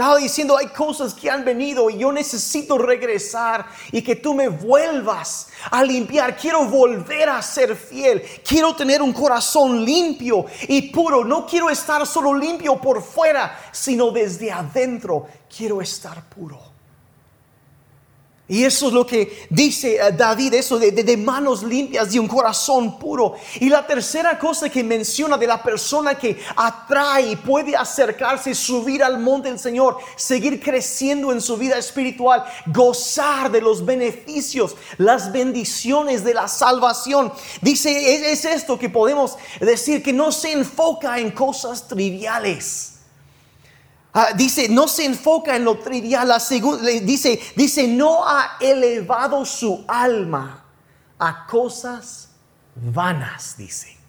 Estaba 0.00 0.16
diciendo, 0.16 0.56
hay 0.56 0.68
cosas 0.68 1.12
que 1.12 1.28
han 1.28 1.44
venido 1.44 1.90
y 1.90 1.98
yo 1.98 2.10
necesito 2.10 2.78
regresar 2.78 3.66
y 3.92 4.00
que 4.00 4.16
tú 4.16 4.32
me 4.32 4.48
vuelvas 4.48 5.48
a 5.70 5.84
limpiar. 5.84 6.38
Quiero 6.38 6.64
volver 6.64 7.28
a 7.28 7.42
ser 7.42 7.76
fiel. 7.76 8.22
Quiero 8.42 8.74
tener 8.74 9.02
un 9.02 9.12
corazón 9.12 9.84
limpio 9.84 10.46
y 10.68 10.90
puro. 10.90 11.22
No 11.22 11.44
quiero 11.44 11.68
estar 11.68 12.06
solo 12.06 12.32
limpio 12.32 12.80
por 12.80 13.02
fuera, 13.02 13.60
sino 13.72 14.10
desde 14.10 14.50
adentro 14.50 15.26
quiero 15.54 15.82
estar 15.82 16.26
puro. 16.30 16.69
Y 18.50 18.64
eso 18.64 18.88
es 18.88 18.92
lo 18.92 19.06
que 19.06 19.46
dice 19.48 19.94
eh, 19.94 20.10
David, 20.10 20.54
eso 20.54 20.76
de, 20.76 21.16
manos 21.16 21.62
limpias 21.62 22.12
y 22.12 22.18
un 22.18 22.26
corazón 22.26 22.98
puro. 22.98 23.36
Y 23.60 23.68
la 23.68 23.86
tercera 23.86 24.36
cosa 24.40 24.68
que 24.68 24.82
menciona 24.82 25.38
de 25.38 25.46
la 25.46 25.62
persona 25.62 26.16
que 26.16 26.36
atrae, 26.56 27.36
puede 27.36 27.76
acercarse, 27.76 28.52
subir 28.56 29.04
al 29.04 29.20
monte 29.20 29.50
del 29.50 29.60
Señor, 29.60 29.98
seguir 30.16 30.60
creciendo 30.60 31.30
en 31.30 31.40
su 31.40 31.56
vida 31.56 31.78
espiritual, 31.78 32.44
gozar 32.66 33.52
de 33.52 33.60
los 33.60 33.86
beneficios, 33.86 34.74
las 34.98 35.30
bendiciones 35.30 36.24
de 36.24 36.34
la 36.34 36.48
salvación. 36.48 37.32
Dice, 37.60 38.32
es 38.32 38.44
esto 38.44 38.76
que 38.76 38.90
podemos 38.90 39.36
decir, 39.60 40.02
que 40.02 40.12
no 40.12 40.32
se 40.32 40.50
enfoca 40.50 41.20
en 41.20 41.30
cosas 41.30 41.86
triviales 41.86 42.89
Ah, 44.12 44.30
dice, 44.34 44.68
no 44.68 44.88
se 44.88 45.04
enfoca 45.04 45.54
en 45.54 45.64
lo 45.64 45.78
trivial. 45.78 46.28
La 46.28 46.38
dice, 47.02 47.40
dice, 47.54 47.86
no 47.86 48.26
ha 48.26 48.56
elevado 48.60 49.44
su 49.44 49.84
alma 49.86 50.64
a 51.18 51.46
cosas 51.46 52.30
vanas, 52.74 53.56
dice. 53.56 53.99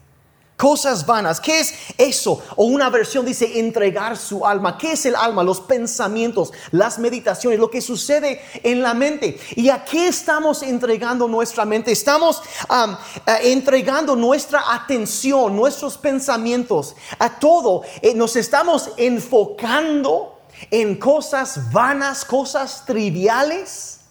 Cosas 0.62 1.04
vanas. 1.04 1.40
¿Qué 1.40 1.58
es 1.58 1.74
eso? 1.98 2.40
O 2.54 2.66
una 2.66 2.88
versión 2.88 3.26
dice 3.26 3.58
entregar 3.58 4.16
su 4.16 4.46
alma. 4.46 4.78
¿Qué 4.78 4.92
es 4.92 5.04
el 5.06 5.16
alma? 5.16 5.42
Los 5.42 5.60
pensamientos, 5.60 6.52
las 6.70 7.00
meditaciones, 7.00 7.58
lo 7.58 7.68
que 7.68 7.80
sucede 7.80 8.40
en 8.62 8.80
la 8.80 8.94
mente. 8.94 9.40
¿Y 9.56 9.70
a 9.70 9.84
qué 9.84 10.06
estamos 10.06 10.62
entregando 10.62 11.26
nuestra 11.26 11.64
mente? 11.64 11.90
Estamos 11.90 12.40
eh, 12.70 13.38
entregando 13.42 14.14
nuestra 14.14 14.72
atención, 14.72 15.56
nuestros 15.56 15.98
pensamientos, 15.98 16.94
a 17.18 17.40
todo. 17.40 17.82
Eh, 18.00 18.14
nos 18.14 18.36
estamos 18.36 18.90
enfocando 18.98 20.42
en 20.70 20.94
cosas 20.94 21.72
vanas, 21.72 22.24
cosas 22.24 22.84
triviales. 22.86 24.01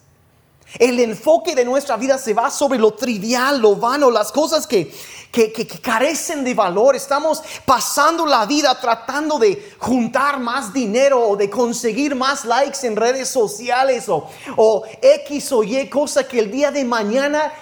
El 0.78 0.98
enfoque 1.00 1.54
de 1.54 1.64
nuestra 1.64 1.96
vida 1.96 2.18
se 2.18 2.34
va 2.34 2.50
sobre 2.50 2.78
lo 2.78 2.92
trivial, 2.92 3.60
lo 3.60 3.76
vano, 3.76 4.10
las 4.10 4.32
cosas 4.32 4.66
que, 4.66 4.92
que, 5.30 5.66
carecen 5.80 6.44
de 6.44 6.54
valor. 6.54 6.94
Estamos 6.96 7.42
pasando 7.64 8.26
la 8.26 8.46
vida 8.46 8.78
tratando 8.80 9.38
de 9.38 9.72
juntar 9.78 10.38
más 10.38 10.72
dinero 10.72 11.28
o 11.28 11.36
de 11.36 11.50
conseguir 11.50 12.14
más 12.14 12.44
likes 12.44 12.86
en 12.86 12.96
redes 12.96 13.28
sociales 13.28 14.08
o, 14.08 14.28
o 14.56 14.84
X 15.00 15.52
o 15.52 15.62
Y 15.62 15.88
cosa 15.88 16.26
que 16.26 16.38
el 16.38 16.50
día 16.50 16.70
de 16.70 16.84
mañana 16.84 17.52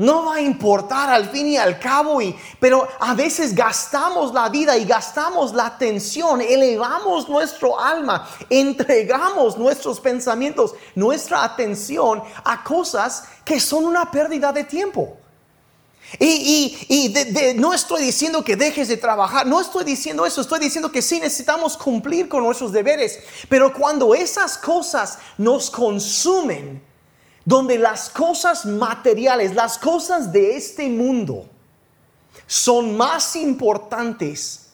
no 0.00 0.24
va 0.24 0.36
a 0.36 0.40
importar 0.40 1.10
al 1.10 1.28
fin 1.28 1.46
y 1.46 1.56
al 1.58 1.78
cabo, 1.78 2.22
y, 2.22 2.34
pero 2.58 2.88
a 2.98 3.14
veces 3.14 3.54
gastamos 3.54 4.32
la 4.32 4.48
vida 4.48 4.76
y 4.78 4.86
gastamos 4.86 5.52
la 5.52 5.66
atención, 5.66 6.40
elevamos 6.40 7.28
nuestro 7.28 7.78
alma, 7.78 8.26
entregamos 8.48 9.58
nuestros 9.58 10.00
pensamientos, 10.00 10.74
nuestra 10.94 11.44
atención 11.44 12.22
a 12.44 12.64
cosas 12.64 13.24
que 13.44 13.60
son 13.60 13.84
una 13.84 14.10
pérdida 14.10 14.52
de 14.52 14.64
tiempo. 14.64 15.18
Y, 16.18 17.14
no 17.56 17.74
estoy 17.74 18.02
diciendo 18.02 18.42
que 18.42 18.56
dejes 18.56 18.88
de 18.88 18.96
trabajar, 18.96 19.46
no 19.46 19.60
estoy 19.60 19.84
diciendo 19.84 20.24
eso, 20.24 20.40
estoy 20.40 20.60
diciendo 20.60 20.90
que 20.90 21.02
sí 21.02 21.20
necesitamos 21.20 21.76
cumplir 21.76 22.26
con 22.26 22.42
nuestros 22.42 22.72
deberes, 22.72 23.20
pero 23.50 23.72
cuando 23.72 24.14
esas 24.14 24.56
cosas 24.56 25.18
nos 25.36 25.70
consumen, 25.70 26.82
donde 27.44 27.78
las 27.78 28.10
cosas 28.10 28.66
materiales, 28.66 29.54
las 29.54 29.78
cosas 29.78 30.32
de 30.32 30.56
este 30.56 30.88
mundo, 30.88 31.46
son 32.46 32.96
más 32.96 33.36
importantes 33.36 34.70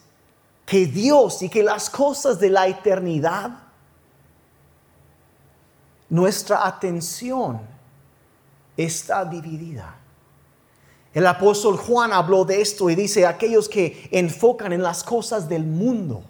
que 0.65 0.87
Dios 0.87 1.43
y 1.43 1.49
que 1.49 1.63
las 1.63 1.89
cosas 1.89 2.41
de 2.41 2.51
la 2.51 2.67
eternidad, 2.67 3.51
nuestra 6.09 6.67
atención 6.67 7.61
está 8.77 9.25
dividida. 9.25 9.97
El 11.15 11.27
apóstol 11.27 11.79
Juan 11.79 12.13
habló 12.13 12.45
de 12.45 12.61
esto 12.61 12.91
y 12.91 12.95
dice, 12.95 13.27
aquellos 13.27 13.69
que 13.69 14.09
enfocan 14.11 14.73
en 14.73 14.83
las 14.83 15.03
cosas 15.03 15.49
del 15.49 15.65
mundo. 15.65 16.23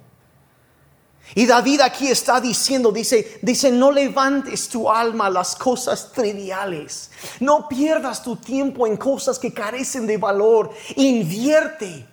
Y 1.35 1.45
David 1.45 1.81
aquí 1.81 2.09
está 2.09 2.41
diciendo, 2.41 2.93
dice, 2.93 3.39
dice, 3.43 3.71
no 3.71 3.91
levantes 3.91 4.69
tu 4.69 4.91
alma 4.91 5.27
a 5.27 5.31
las 5.31 5.57
cosas 5.57 6.13
triviales. 6.13 7.11
No 7.41 7.69
pierdas 7.69 8.23
tu 8.23 8.37
tiempo 8.37 8.87
en 8.87 8.97
cosas 8.97 9.39
que 9.39 9.53
carecen 9.53 10.07
de 10.07 10.17
valor. 10.17 10.71
Invierte, 10.95 12.07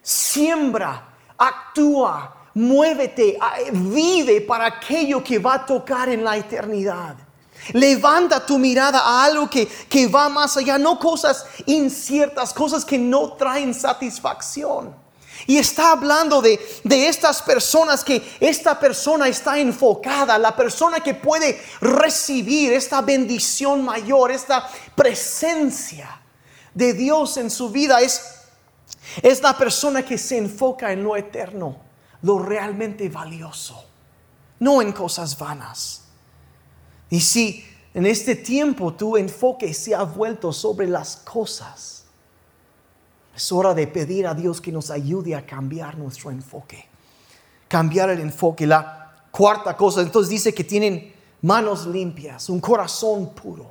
siembra, 0.00 1.14
actúa, 1.36 2.48
muévete, 2.54 3.38
vive 3.72 4.40
para 4.42 4.66
aquello 4.66 5.22
que 5.22 5.38
va 5.38 5.54
a 5.54 5.66
tocar 5.66 6.08
en 6.08 6.24
la 6.24 6.36
eternidad. 6.36 7.16
Levanta 7.72 8.44
tu 8.44 8.58
mirada 8.58 9.00
a 9.00 9.24
algo 9.24 9.48
que, 9.48 10.06
va 10.08 10.28
más 10.28 10.56
allá, 10.56 10.78
no 10.78 10.98
cosas 10.98 11.46
inciertas, 11.66 12.52
cosas 12.52 12.84
que 12.84 12.98
no 12.98 13.32
traen 13.32 13.72
satisfacción. 13.72 15.03
Y 15.46 15.58
está 15.58 15.92
hablando 15.92 16.40
de, 16.40 16.58
de, 16.84 17.08
estas 17.08 17.42
personas 17.42 18.02
que 18.02 18.22
esta 18.40 18.78
persona 18.78 19.28
está 19.28 19.58
enfocada, 19.58 20.38
la 20.38 20.56
persona 20.56 21.00
que 21.00 21.14
puede 21.14 21.60
recibir 21.80 22.72
esta 22.72 23.02
bendición 23.02 23.84
mayor, 23.84 24.30
esta 24.30 24.68
presencia 24.94 26.22
de 26.72 26.94
Dios 26.94 27.36
en 27.36 27.50
su 27.50 27.70
vida, 27.70 28.00
es, 28.00 28.22
es 29.22 29.42
la 29.42 29.56
persona 29.56 30.04
que 30.04 30.18
se 30.18 30.38
enfoca 30.38 30.92
en 30.92 31.04
lo 31.04 31.16
eterno, 31.16 31.76
lo 32.22 32.38
realmente 32.38 33.08
valioso, 33.08 33.84
no 34.58 34.80
en 34.80 34.92
cosas 34.92 35.38
vanas. 35.38 36.02
Y 37.10 37.20
si 37.20 37.64
en 37.92 38.06
este 38.06 38.34
tiempo 38.34 38.92
tu 38.94 39.16
enfoque 39.16 39.72
se 39.72 39.94
ha 39.94 40.02
vuelto 40.02 40.52
sobre 40.52 40.88
las 40.88 41.16
cosas, 41.16 41.93
es 43.34 43.52
hora 43.52 43.74
de 43.74 43.86
pedir 43.86 44.26
a 44.26 44.34
Dios 44.34 44.60
que 44.60 44.70
nos 44.70 44.90
ayude 44.90 45.34
a 45.34 45.44
cambiar 45.44 45.98
nuestro 45.98 46.30
enfoque. 46.30 46.88
Cambiar 47.68 48.10
el 48.10 48.20
enfoque. 48.20 48.66
La 48.66 49.26
cuarta 49.30 49.76
cosa, 49.76 50.02
entonces 50.02 50.30
dice 50.30 50.54
que 50.54 50.64
tienen 50.64 51.12
manos 51.42 51.86
limpias, 51.86 52.48
un 52.48 52.60
corazón 52.60 53.34
puro, 53.34 53.70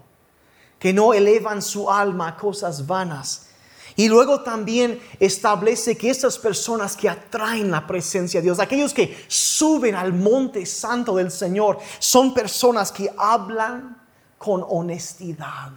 que 0.78 0.94
no 0.94 1.14
elevan 1.14 1.62
su 1.62 1.90
alma 1.90 2.28
a 2.30 2.38
cosas 2.38 2.86
vanas, 2.86 3.48
y 3.96 4.10
luego 4.10 4.42
también 4.42 5.00
establece 5.20 5.96
que 5.96 6.10
estas 6.10 6.38
personas 6.38 6.96
que 6.98 7.08
atraen 7.08 7.70
la 7.70 7.86
presencia 7.86 8.40
de 8.40 8.46
Dios, 8.46 8.60
aquellos 8.60 8.94
que 8.94 9.26
suben 9.28 9.96
al 9.96 10.14
monte 10.14 10.66
santo 10.66 11.16
del 11.16 11.30
Señor, 11.30 11.78
son 12.00 12.34
personas 12.34 12.92
que 12.92 13.14
hablan 13.18 14.02
con 14.38 14.66
honestidad, 14.68 15.72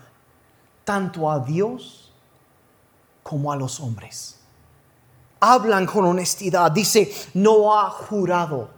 tanto 0.85 1.31
a 1.31 1.40
Dios 1.40 2.12
como 3.29 3.51
a 3.51 3.57
los 3.57 3.81
hombres. 3.81 4.37
Hablan 5.41 5.85
con 5.85 6.05
honestidad. 6.05 6.71
Dice, 6.71 7.12
no 7.35 7.77
ha 7.77 7.91
jurado 7.91 8.71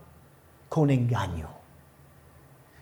con 0.71 0.89
engaño 0.89 1.58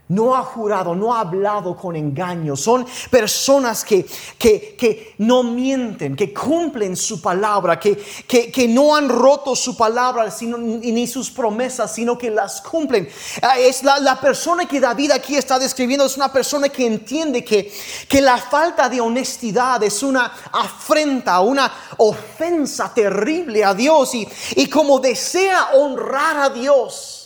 no 0.09 0.37
ha 0.37 0.43
jurado, 0.43 0.95
no 0.95 1.15
ha 1.15 1.21
hablado 1.21 1.77
con 1.77 1.97
engaño. 1.97 2.57
Son 2.57 2.87
personas 3.11 3.85
que, 3.85 4.07
que, 4.39 5.15
no 5.19 5.43
mienten, 5.43 6.15
que 6.15 6.33
cumplen 6.33 6.97
su 6.97 7.21
palabra, 7.21 7.79
que, 7.79 7.97
que, 7.97 8.69
no 8.69 8.95
han 8.95 9.09
roto 9.09 9.57
su 9.57 9.77
palabra 9.77 10.31
sino, 10.31 10.59
ni 10.59 11.07
sus 11.07 11.31
promesas, 11.31 11.93
sino 11.93 12.17
que 12.17 12.31
las 12.31 12.61
cumplen. 12.61 13.09
Ah, 13.43 13.59
es 13.59 13.83
la, 13.83 13.99
la, 13.99 14.21
persona 14.21 14.67
que 14.67 14.81
David 14.81 15.11
aquí 15.11 15.37
está 15.37 15.59
describiendo, 15.59 16.07
es 16.07 16.17
una 16.17 16.33
persona 16.33 16.69
que 16.69 16.87
entiende 16.87 17.45
que, 17.45 17.73
que 18.09 18.21
la 18.21 18.39
falta 18.39 18.89
de 18.89 19.01
honestidad 19.01 19.83
es 19.83 20.03
una 20.03 20.33
afrenta, 20.53 21.41
una 21.41 21.73
ofensa 21.99 22.93
terrible 22.95 23.65
a 23.65 23.75
Dios 23.75 24.15
y, 24.15 24.29
y 24.55 24.69
como 24.69 24.99
desea 25.01 25.71
honrar 25.75 26.37
a 26.39 26.51
Dios 26.51 27.26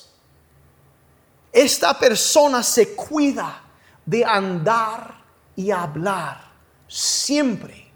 esta 1.53 1.99
persona 1.99 2.63
se 2.63 2.95
cuida 2.95 3.63
de 4.05 4.25
andar 4.25 5.15
y 5.57 5.71
hablar 5.71 6.41
siempre 6.87 7.91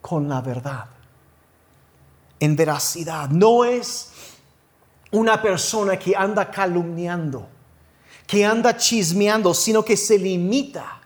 con 0.00 0.28
la 0.28 0.40
verdad, 0.40 0.86
en 2.40 2.56
veracidad. 2.56 3.28
No 3.28 3.64
es 3.64 4.10
una 5.12 5.40
persona 5.40 5.98
que 5.98 6.14
anda 6.16 6.50
calumniando, 6.50 7.48
que 8.26 8.44
anda 8.44 8.76
chismeando, 8.76 9.54
sino 9.54 9.84
que 9.84 9.96
se 9.96 10.18
limita 10.18 11.00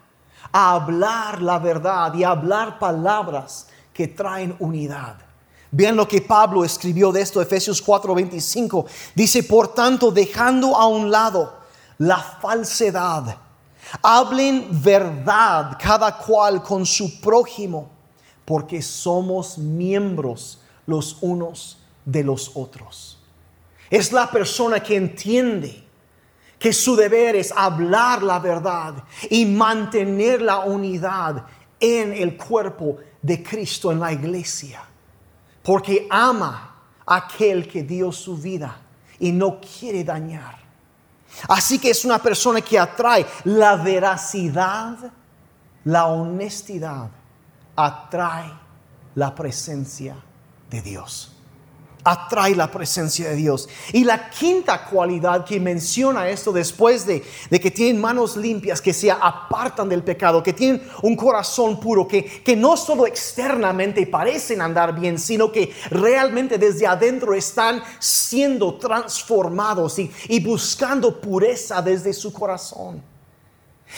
a 0.53 0.73
hablar 0.73 1.43
la 1.43 1.59
verdad 1.59 2.15
y 2.15 2.25
a 2.25 2.31
hablar 2.31 2.79
palabras 2.79 3.69
que 3.93 4.09
traen 4.09 4.57
unidad. 4.59 5.26
Vean 5.71 5.97
lo 5.97 6.07
que 6.07 6.21
Pablo 6.21 6.65
escribió 6.65 7.13
de 7.13 7.21
esto, 7.21 7.41
Efesios 7.43 7.85
4:25. 7.85 8.87
Dice, 9.15 9.43
por 9.43 9.75
tanto, 9.75 10.11
dejando 10.11 10.77
a 10.77 10.87
un 10.87 11.11
lado 11.11 11.59
la 11.99 12.19
falsedad, 12.19 13.37
hablen 14.03 14.69
verdad 14.71 15.77
cada 15.81 16.17
cual 16.17 16.63
con 16.63 16.85
su 16.87 17.21
prójimo, 17.21 17.89
porque 18.45 18.81
somos 18.83 19.59
miembros 19.59 20.61
los 20.87 21.19
unos 21.21 21.79
de 22.05 22.23
los 22.23 22.53
otros. 22.55 23.19
Es 23.91 24.13
la 24.13 24.31
persona 24.31 24.83
que 24.83 24.97
entiende 24.97 25.85
que 26.59 26.73
su 26.73 26.97
deber 26.97 27.37
es 27.37 27.53
hablar 27.55 28.23
la 28.23 28.39
verdad 28.39 28.95
y 29.29 29.45
mantener 29.45 30.41
la 30.43 30.61
unidad 30.61 31.45
en 31.79 32.13
el 32.13 32.37
cuerpo 32.37 32.97
de 33.21 33.43
Cristo 33.43 33.93
en 33.93 34.01
la 34.01 34.13
iglesia, 34.13 34.83
porque 35.67 36.07
ama 36.09 36.77
a 37.05 37.17
aquel 37.17 37.67
que 37.67 37.83
dio 37.83 38.13
su 38.13 38.37
vida 38.37 38.77
y 39.19 39.33
no 39.33 39.61
quiere 39.61 40.05
dañar. 40.05 40.57
Así 41.49 41.81
que 41.81 41.91
es 41.91 42.05
una 42.05 42.21
persona 42.21 42.61
que 42.61 42.79
atrae 42.79 43.27
la 43.45 43.75
veracidad, 43.75 44.97
la 45.85 46.07
honestidad, 46.07 47.11
atrae 47.75 48.53
la 49.17 49.35
presencia 49.35 50.17
de 50.71 50.83
Dios 50.83 51.36
atrae 52.07 52.55
la 52.55 52.71
presencia 52.71 53.31
de 53.31 53.35
Dios. 53.35 53.69
Y 53.93 54.05
la 54.05 54.31
quinta 54.31 54.85
cualidad 54.85 55.45
que 55.45 55.59
menciona 55.59 56.29
esto 56.29 56.53
después 56.53 57.05
de, 57.05 57.21
que 57.51 57.71
tienen 57.73 58.01
manos 58.01 58.37
limpias, 58.37 58.81
que 58.81 58.95
se 58.95 59.11
apartan 59.11 59.89
del 59.89 60.05
pecado, 60.05 60.41
que 60.41 60.53
tienen 60.53 60.89
un 61.03 61.17
corazón 61.17 61.81
puro, 61.81 62.07
que, 62.07 62.25
que 62.25 62.55
no 62.55 62.77
solo 62.77 63.09
externamente 63.09 64.07
parecen 64.07 64.63
andar 64.63 64.95
bien, 64.95 65.19
sino 65.19 65.51
que 65.51 65.73
realmente 65.91 66.59
desde 66.59 66.87
adentro 66.87 67.35
están 67.35 67.83
siendo 67.99 68.75
transformados 68.77 69.99
y, 69.99 70.09
y 70.29 70.39
buscando 70.39 71.21
pureza 71.21 71.83
desde 71.83 72.13
su 72.13 72.33
corazón. 72.33 73.03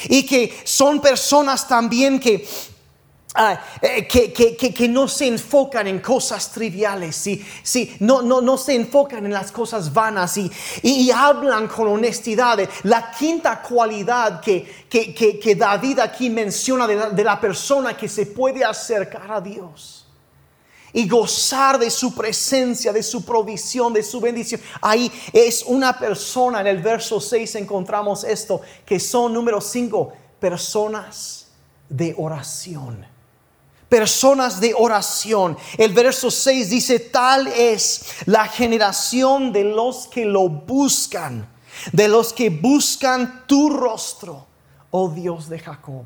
Y 0.04 0.24
que 0.24 0.54
son 0.64 1.00
personas 1.00 1.68
también 1.68 2.18
que 2.18 2.46
Ah, 3.40 3.57
eh, 3.81 4.09
que, 4.09 4.88
no 4.88 5.07
se 5.07 5.29
enfocan 5.29 5.87
en 5.87 6.01
cosas 6.01 6.51
triviales, 6.51 7.14
sí, 7.14 7.46
sí, 7.62 7.94
no, 8.01 8.20
no, 8.20 8.40
no 8.40 8.59
se 8.59 8.74
enfocan 8.74 9.24
en 9.27 9.33
las 9.33 9.53
cosas 9.53 9.92
vanas 9.92 10.37
y, 10.38 10.51
y, 10.83 11.09
hablan 11.12 11.68
con 11.68 11.87
honestidad. 11.87 12.59
La 12.83 13.12
quinta 13.12 13.62
cualidad 13.62 14.40
que, 14.40 14.66
que, 14.88 15.55
David 15.57 16.01
aquí 16.01 16.31
menciona 16.31 16.85
de 16.88 16.96
la, 16.96 17.11
de 17.11 17.22
la 17.22 17.40
persona 17.40 17.96
que 17.96 18.09
se 18.09 18.27
puede 18.27 18.64
acercar 18.64 19.31
a 19.31 19.40
Dios 19.40 20.05
y 20.92 21.09
gozar 21.09 21.79
de 21.79 21.92
su 21.92 22.16
presencia, 22.16 22.92
de 22.92 23.05
su 23.05 23.24
provisión, 23.24 23.92
de 23.92 24.03
su 24.03 24.20
bendición. 24.20 24.61
Ahí 24.81 25.12
es 25.33 25.62
una 25.62 25.96
persona, 25.96 26.61
en 26.61 26.66
el 26.66 26.83
verso 26.83 27.20
6 27.20 27.55
encontramos 27.55 28.24
esto, 28.24 28.62
que 28.85 28.98
son 28.98 29.33
número 29.33 29.61
5, 29.61 30.12
personas 30.40 31.46
de 31.88 32.16
oración 32.18 33.17
personas 33.88 34.61
de 34.61 34.74
oración. 34.77 35.57
El 35.77 35.92
verso 35.92 36.31
6 36.31 36.70
dice, 36.70 37.01
tal 37.01 37.46
es 37.48 38.03
la 38.27 38.46
generación 38.46 39.53
de 39.53 39.64
los 39.64 40.07
que 40.07 40.24
lo 40.24 40.48
buscan, 40.48 41.48
de 41.92 42.09
los 42.09 42.33
que 42.33 42.51
buscan 42.51 43.44
tu 43.46 43.70
rostro, 43.70 44.46
oh 44.90 45.09
Dios 45.09 45.48
de 45.48 45.59
Jacob. 45.59 46.05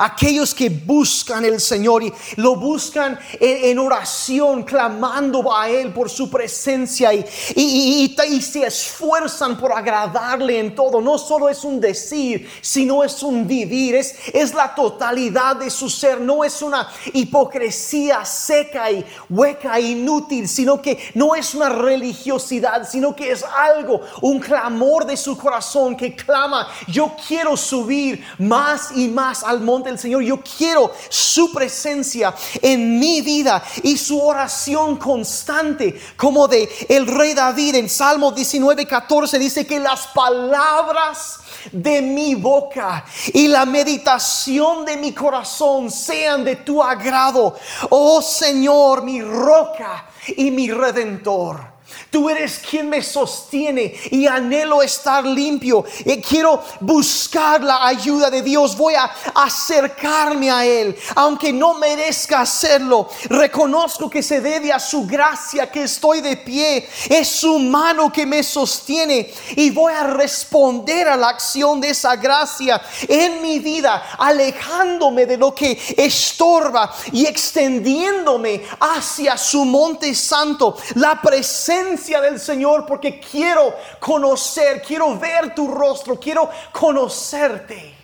Aquellos 0.00 0.54
que 0.54 0.70
buscan 0.70 1.44
el 1.44 1.60
Señor 1.60 2.04
y 2.04 2.12
lo 2.36 2.54
buscan 2.54 3.18
en, 3.40 3.80
oración, 3.80 4.62
clamando 4.62 5.52
a 5.52 5.68
Él 5.68 5.92
por 5.92 6.08
su 6.08 6.30
presencia 6.30 7.12
y, 7.12 7.24
y, 7.56 8.16
y, 8.28 8.42
se 8.42 8.64
esfuerzan 8.64 9.58
por 9.58 9.72
agradarle 9.72 10.60
en 10.60 10.76
todo. 10.76 11.00
No 11.00 11.18
solo 11.18 11.48
es 11.48 11.64
un 11.64 11.80
decir, 11.80 12.48
sino 12.60 13.02
es 13.02 13.24
un 13.24 13.48
vivir, 13.48 13.96
es, 13.96 14.14
es 14.32 14.54
la 14.54 14.72
totalidad 14.72 15.56
de 15.56 15.68
su 15.68 15.90
ser. 15.90 16.20
No 16.20 16.44
es 16.44 16.62
una 16.62 16.88
hipocresía 17.12 18.24
seca 18.24 18.92
y 18.92 19.04
hueca 19.28 19.80
inútil, 19.80 20.48
sino 20.48 20.80
que 20.80 20.96
no 21.14 21.34
es 21.34 21.54
una 21.54 21.70
religiosidad, 21.70 22.88
sino 22.88 23.16
que 23.16 23.32
es 23.32 23.42
algo, 23.42 24.00
un 24.20 24.38
clamor 24.38 25.04
de 25.04 25.16
su 25.16 25.36
corazón 25.36 25.96
que 25.96 26.14
clama, 26.14 26.68
yo 26.86 27.16
quiero 27.26 27.56
subir 27.56 28.24
más 28.38 28.92
y 28.94 29.08
más 29.08 29.42
al 29.42 29.60
monte 29.60 29.87
el 29.88 29.98
Señor. 29.98 30.22
Yo 30.22 30.40
quiero 30.40 30.92
su 31.08 31.52
presencia 31.52 32.34
en 32.60 32.98
mi 32.98 33.20
vida 33.20 33.62
y 33.82 33.96
su 33.96 34.20
oración 34.20 34.96
constante, 34.96 36.00
como 36.16 36.48
de 36.48 36.68
el 36.88 37.06
rey 37.06 37.34
David 37.34 37.76
en 37.76 37.88
Salmo 37.88 38.32
19, 38.32 38.86
14 38.86 39.38
dice 39.38 39.66
que 39.66 39.78
las 39.78 40.08
palabras 40.08 41.40
de 41.72 42.02
mi 42.02 42.34
boca 42.34 43.04
y 43.32 43.48
la 43.48 43.66
meditación 43.66 44.84
de 44.84 44.96
mi 44.96 45.12
corazón 45.12 45.90
sean 45.90 46.44
de 46.44 46.56
tu 46.56 46.82
agrado, 46.82 47.56
oh 47.90 48.22
Señor, 48.22 49.02
mi 49.02 49.22
roca 49.22 50.06
y 50.36 50.50
mi 50.50 50.70
redentor. 50.70 51.77
Tú 52.10 52.30
eres 52.30 52.58
quien 52.58 52.88
me 52.88 53.02
sostiene 53.02 53.94
y 54.10 54.26
anhelo 54.26 54.82
estar 54.82 55.24
limpio. 55.24 55.84
Y 56.04 56.20
quiero 56.20 56.62
buscar 56.80 57.62
la 57.62 57.86
ayuda 57.86 58.30
de 58.30 58.42
Dios. 58.42 58.76
Voy 58.76 58.94
a 58.94 59.10
acercarme 59.34 60.50
a 60.50 60.64
Él, 60.64 60.96
aunque 61.14 61.52
no 61.52 61.74
merezca 61.74 62.40
hacerlo. 62.40 63.08
Reconozco 63.28 64.08
que 64.08 64.22
se 64.22 64.40
debe 64.40 64.72
a 64.72 64.80
su 64.80 65.06
gracia 65.06 65.70
que 65.70 65.84
estoy 65.84 66.20
de 66.20 66.36
pie. 66.36 66.88
Es 67.08 67.28
su 67.28 67.58
mano 67.58 68.12
que 68.12 68.26
me 68.26 68.42
sostiene 68.42 69.30
y 69.56 69.70
voy 69.70 69.92
a 69.92 70.04
responder 70.04 71.08
a 71.08 71.16
la 71.16 71.28
acción 71.28 71.80
de 71.80 71.90
esa 71.90 72.16
gracia 72.16 72.80
en 73.06 73.42
mi 73.42 73.58
vida, 73.58 74.16
alejándome 74.18 75.26
de 75.26 75.36
lo 75.36 75.54
que 75.54 75.78
estorba 75.96 76.94
y 77.12 77.26
extendiéndome 77.26 78.62
hacia 78.80 79.36
su 79.36 79.64
monte 79.64 80.14
santo. 80.14 80.76
La 80.94 81.20
presencia 81.20 81.77
del 81.84 82.40
Señor 82.40 82.86
porque 82.86 83.20
quiero 83.20 83.74
conocer, 84.00 84.82
quiero 84.82 85.18
ver 85.18 85.54
tu 85.54 85.68
rostro, 85.68 86.18
quiero 86.18 86.50
conocerte. 86.72 87.94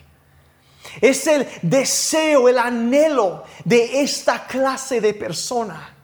Es 1.00 1.26
el 1.26 1.48
deseo, 1.62 2.48
el 2.48 2.58
anhelo 2.58 3.44
de 3.64 4.02
esta 4.02 4.46
clase 4.46 5.00
de 5.00 5.14
persona. 5.14 5.94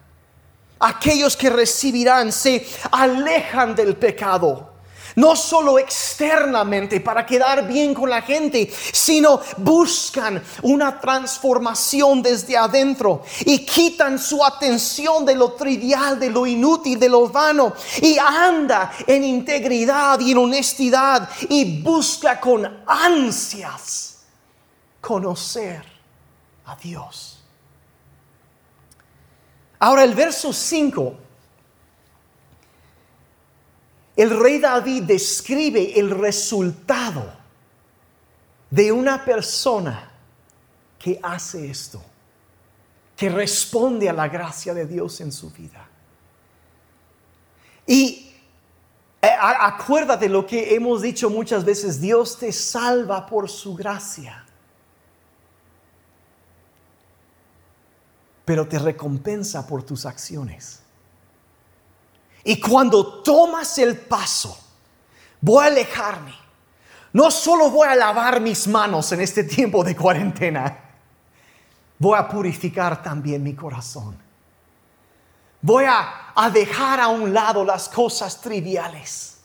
Aquellos 0.79 1.37
que 1.37 1.51
recibirán 1.51 2.33
se 2.33 2.67
alejan 2.91 3.75
del 3.75 3.97
pecado 3.97 4.70
no 5.17 5.37
solo 5.37 5.79
externamente 5.79 7.01
para 7.01 7.25
quedar 7.25 7.67
bien 7.67 7.95
con 7.95 8.11
la 8.11 8.23
gente, 8.23 8.71
sino 8.93 9.41
buscan 9.59 10.43
una 10.63 11.01
transformación 11.01 12.23
desde 12.23 12.57
adentro 12.57 13.23
y 13.41 13.65
quitan 13.65 14.19
su 14.19 14.45
atención 14.45 15.25
de 15.25 15.35
lo 15.35 15.53
trivial, 15.53 16.19
de 16.19 16.31
lo 16.31 16.47
inútil, 16.47 16.99
de 16.99 17.09
lo 17.09 17.29
vano 17.29 17.73
y 18.01 18.19
anda 18.19 18.93
en 19.07 19.25
integridad 19.25 20.21
y 20.21 20.33
en 20.33 20.39
honestidad 20.39 21.29
y 21.49 21.81
busca 21.83 22.41
con 22.41 22.83
ansias 22.87 24.19
conocer 25.01 25.85
a 26.67 26.77
Dios. 26.77 27.43
Ahora 29.79 30.05
el 30.05 30.15
verso 30.15 30.53
5 30.53 31.30
el 34.21 34.39
rey 34.39 34.59
David 34.59 35.05
describe 35.05 35.99
el 35.99 36.11
resultado 36.11 37.33
de 38.69 38.93
una 38.93 39.25
persona 39.25 40.11
que 40.99 41.19
hace 41.23 41.71
esto, 41.71 42.03
que 43.17 43.31
responde 43.31 44.11
a 44.11 44.13
la 44.13 44.29
gracia 44.29 44.75
de 44.75 44.85
Dios 44.85 45.23
en 45.23 45.33
su 45.33 45.51
vida. 45.51 45.89
Y 47.87 48.31
eh, 49.23 49.31
acuérdate 49.41 50.29
lo 50.29 50.47
que 50.47 50.75
hemos 50.75 51.01
dicho 51.01 51.31
muchas 51.31 51.65
veces, 51.65 51.99
Dios 51.99 52.39
te 52.39 52.53
salva 52.53 53.25
por 53.25 53.49
su 53.49 53.75
gracia, 53.75 54.45
pero 58.45 58.69
te 58.69 58.79
recompensa 58.79 59.67
por 59.67 59.83
tus 59.83 60.05
acciones. 60.05 60.83
Y 62.45 62.59
cuando 62.61 63.23
tomas 63.23 63.79
el 63.79 63.97
paso, 63.97 64.59
voy 65.41 65.65
a 65.65 65.67
alejarme. 65.67 66.35
No 67.13 67.31
solo 67.31 67.71
voy 67.71 67.89
a 67.89 67.95
lavar 67.95 68.41
mis 68.41 68.67
manos 68.69 69.11
en 69.13 69.21
este 69.21 69.45
tiempo 69.45 69.83
de 69.83 69.97
cuarentena, 69.97 70.79
voy 71.99 72.19
a 72.19 72.29
purificar 72.29 73.03
también 73.03 73.43
mi 73.43 73.55
corazón. 73.55 74.17
Voy 75.63 75.85
a, 75.85 76.33
a 76.35 76.49
dejar 76.49 77.01
a 77.01 77.09
un 77.09 77.35
lado 77.35 77.65
las 77.65 77.89
cosas 77.89 78.41
triviales. 78.41 79.39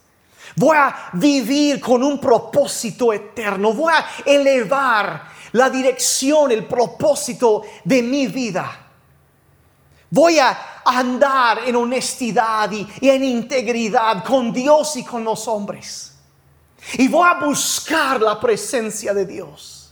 Voy 0.55 0.77
a 0.77 1.09
vivir 1.13 1.81
con 1.81 2.01
un 2.03 2.19
propósito 2.19 3.11
eterno. 3.11 3.73
Voy 3.73 3.91
a 3.93 4.05
elevar 4.25 5.27
la 5.51 5.69
dirección, 5.69 6.51
el 6.51 6.65
propósito 6.65 7.63
de 7.83 8.01
mi 8.01 8.27
vida. 8.27 8.71
Voy 10.09 10.39
a 10.39 10.74
andar 10.85 11.67
en 11.67 11.75
honestidad 11.75 12.71
y, 12.71 12.87
en 13.09 13.23
integridad 13.23 14.23
con 14.23 14.53
Dios 14.53 14.95
y 14.95 15.03
con 15.03 15.23
los 15.23 15.47
hombres. 15.47 16.13
Y 16.93 17.07
voy 17.07 17.27
a 17.27 17.43
buscar 17.43 18.21
la 18.21 18.39
presencia 18.39 19.13
de 19.13 19.25
Dios. 19.25 19.91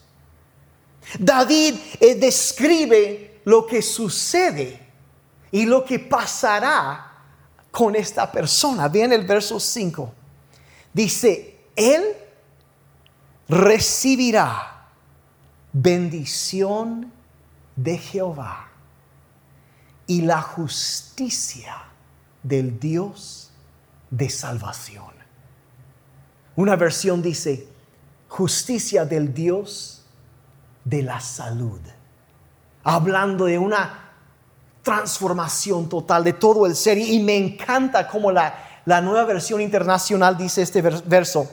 David 1.17 1.75
eh, 1.99 2.15
describe 2.15 3.41
lo 3.45 3.65
que 3.65 3.81
sucede 3.81 4.79
y 5.51 5.65
lo 5.65 5.83
que 5.83 5.97
pasará 5.99 7.11
con 7.71 7.95
esta 7.95 8.31
persona. 8.31 8.87
Vean 8.87 9.11
el 9.11 9.25
verso 9.25 9.59
5. 9.59 10.13
Dice, 10.93 11.57
Él 11.75 12.03
recibirá 13.49 14.87
bendición 15.71 17.11
de 17.75 17.97
Jehová 17.97 18.72
y 20.07 20.21
la 20.21 20.41
justicia 20.41 21.75
del 22.41 22.79
Dios 22.79 23.51
de 24.09 24.29
salvación. 24.29 25.13
Una 26.55 26.75
versión 26.75 27.21
dice, 27.21 27.67
justicia 28.27 29.05
del 29.05 29.33
Dios 29.33 30.03
de 30.83 31.01
la 31.01 31.19
salud. 31.19 31.79
Hablando 32.83 33.45
de 33.45 33.57
una 33.57 34.03
transformación 34.83 35.87
total 35.87 36.23
de 36.23 36.33
todo 36.33 36.67
el 36.67 36.75
ser. 36.75 36.97
Y 36.97 37.19
me 37.21 37.35
encanta 37.35 38.07
como 38.07 38.31
la, 38.31 38.81
la 38.85 39.01
nueva 39.01 39.23
versión 39.23 39.61
internacional 39.61 40.37
dice 40.37 40.61
este 40.61 40.81
verso. 40.81 41.49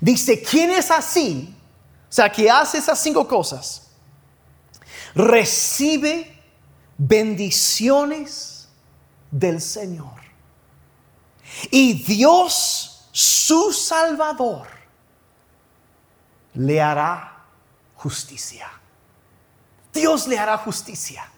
Dice, 0.00 0.42
¿quién 0.42 0.70
es 0.70 0.90
así? 0.90 1.54
O 2.08 2.12
sea, 2.12 2.32
que 2.32 2.50
hace 2.50 2.78
esas 2.78 2.98
cinco 2.98 3.28
cosas. 3.28 3.90
Recibe 5.14 6.41
bendiciones 6.98 8.68
del 9.30 9.60
Señor. 9.60 10.20
Y 11.70 12.04
Dios, 12.04 13.08
su 13.12 13.72
Salvador, 13.72 14.68
le 16.54 16.80
hará 16.80 17.44
justicia. 17.96 18.70
Dios 19.92 20.26
le 20.26 20.38
hará 20.38 20.58
justicia. 20.58 21.31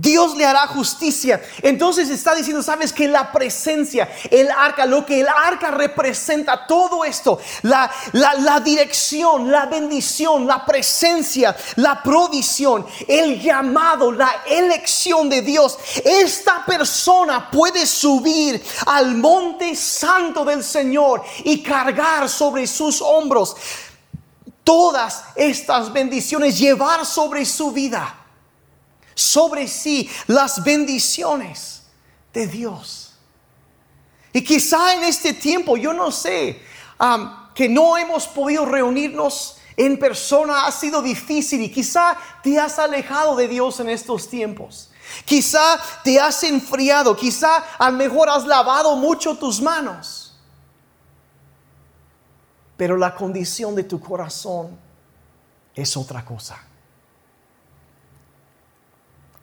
Dios 0.00 0.34
le 0.34 0.46
hará 0.46 0.66
justicia. 0.66 1.42
Entonces 1.60 2.08
está 2.08 2.34
diciendo, 2.34 2.62
sabes 2.62 2.90
que 2.92 3.06
la 3.06 3.30
presencia, 3.30 4.10
el 4.30 4.50
arca, 4.50 4.86
lo 4.86 5.04
que 5.04 5.20
el 5.20 5.28
arca 5.28 5.70
representa, 5.70 6.66
todo 6.66 7.04
esto, 7.04 7.38
la, 7.62 7.90
la, 8.12 8.60
dirección, 8.60 9.50
la 9.50 9.66
bendición, 9.66 10.46
la 10.46 10.64
presencia, 10.64 11.54
la 11.76 12.02
provisión, 12.02 12.86
el 13.06 13.40
llamado, 13.40 14.10
la 14.10 14.42
elección 14.48 15.28
de 15.28 15.42
Dios. 15.42 15.78
Esta 16.02 16.64
persona 16.64 17.50
puede 17.50 17.84
subir 17.84 18.62
al 18.86 19.16
monte 19.16 19.76
santo 19.76 20.46
del 20.46 20.64
Señor 20.64 21.22
y 21.44 21.62
cargar 21.62 22.26
sobre 22.28 22.66
sus 22.66 23.02
hombros 23.02 23.54
todas 24.64 25.24
estas 25.34 25.92
bendiciones, 25.92 26.58
llevar 26.58 27.04
sobre 27.04 27.44
su 27.44 27.70
vida 27.72 28.19
sobre 29.20 29.68
sí 29.68 30.08
las 30.26 30.64
bendiciones 30.64 31.82
de 32.32 32.46
Dios. 32.46 33.14
Y 34.32 34.42
quizá 34.42 34.94
en 34.94 35.04
este 35.04 35.34
tiempo, 35.34 35.76
yo 35.76 35.92
no 35.92 36.10
sé, 36.10 36.62
que 37.54 37.68
no 37.68 37.96
hemos 37.96 38.26
podido 38.28 38.64
reunirnos 38.64 39.58
en 39.76 39.98
persona, 39.98 40.66
ha 40.66 40.72
sido 40.72 41.02
difícil 41.02 41.62
y 41.62 41.70
quizá 41.70 42.16
te 42.42 42.58
has 42.58 42.78
alejado 42.78 43.34
de 43.36 43.48
Dios 43.48 43.80
en 43.80 43.88
estos 43.88 44.28
tiempos. 44.28 44.90
Quizá 45.24 45.80
te 46.04 46.20
has 46.20 46.42
enfriado, 46.44 47.16
quizá 47.16 47.64
a 47.78 47.90
lo 47.90 47.96
mejor 47.96 48.28
has 48.28 48.44
lavado 48.44 48.94
mucho 48.96 49.36
tus 49.36 49.60
manos. 49.60 50.38
Pero 52.76 52.96
la 52.96 53.14
condición 53.14 53.74
de 53.74 53.84
tu 53.84 54.00
corazón 54.00 54.78
es 55.74 55.96
otra 55.96 56.24
cosa. 56.24 56.69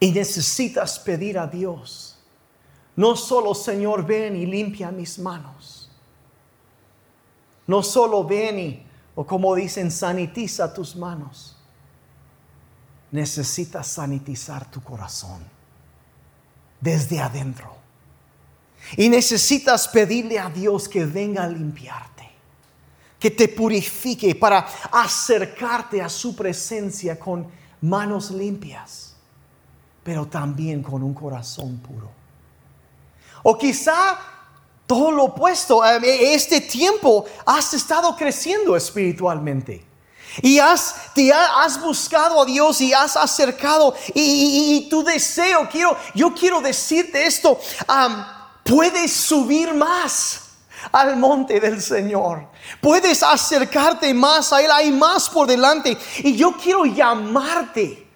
Y 0.00 0.12
necesitas 0.12 0.98
pedir 0.98 1.38
a 1.38 1.46
Dios, 1.46 2.16
no 2.94 3.16
solo 3.16 3.54
Señor, 3.54 4.06
ven 4.06 4.36
y 4.36 4.46
limpia 4.46 4.90
mis 4.90 5.18
manos. 5.18 5.90
No 7.66 7.82
solo 7.82 8.24
ven 8.24 8.58
y, 8.58 8.86
o 9.14 9.26
como 9.26 9.54
dicen, 9.54 9.90
sanitiza 9.90 10.72
tus 10.72 10.96
manos. 10.96 11.56
Necesitas 13.10 13.86
sanitizar 13.86 14.70
tu 14.70 14.82
corazón 14.82 15.42
desde 16.80 17.20
adentro. 17.20 17.76
Y 18.96 19.08
necesitas 19.08 19.88
pedirle 19.88 20.38
a 20.38 20.48
Dios 20.48 20.88
que 20.88 21.04
venga 21.04 21.42
a 21.42 21.48
limpiarte, 21.48 22.30
que 23.18 23.30
te 23.30 23.48
purifique 23.48 24.34
para 24.34 24.66
acercarte 24.92 26.00
a 26.00 26.08
su 26.08 26.34
presencia 26.36 27.18
con 27.18 27.46
manos 27.80 28.30
limpias 28.30 29.07
pero 30.08 30.26
también 30.26 30.82
con 30.82 31.02
un 31.02 31.12
corazón 31.12 31.76
puro. 31.80 32.08
O 33.42 33.58
quizá 33.58 34.18
todo 34.86 35.10
lo 35.10 35.24
opuesto, 35.24 35.84
eh, 35.84 36.32
este 36.32 36.62
tiempo 36.62 37.26
has 37.44 37.74
estado 37.74 38.16
creciendo 38.16 38.74
espiritualmente. 38.74 39.84
Y 40.40 40.58
has, 40.60 41.12
te 41.14 41.30
has 41.30 41.78
buscado 41.78 42.40
a 42.40 42.46
Dios 42.46 42.80
y 42.80 42.94
has 42.94 43.18
acercado. 43.18 43.94
Y, 44.14 44.88
tu 44.88 45.04
deseo, 45.04 45.68
quiero, 45.70 45.94
yo 46.14 46.32
quiero 46.32 46.62
decirte 46.62 47.26
esto, 47.26 47.60
puedes 48.64 49.12
subir 49.12 49.74
más 49.74 50.40
al 50.90 51.18
monte 51.18 51.60
del 51.60 51.82
Señor. 51.82 52.48
Puedes 52.80 53.22
acercarte 53.22 54.14
más 54.14 54.54
a 54.54 54.62
Él, 54.62 54.70
hay 54.72 54.90
más 54.90 55.28
por 55.28 55.46
delante. 55.46 55.98
Y 56.20 56.34
yo 56.34 56.56
quiero 56.56 56.86
llamarte 56.86 58.07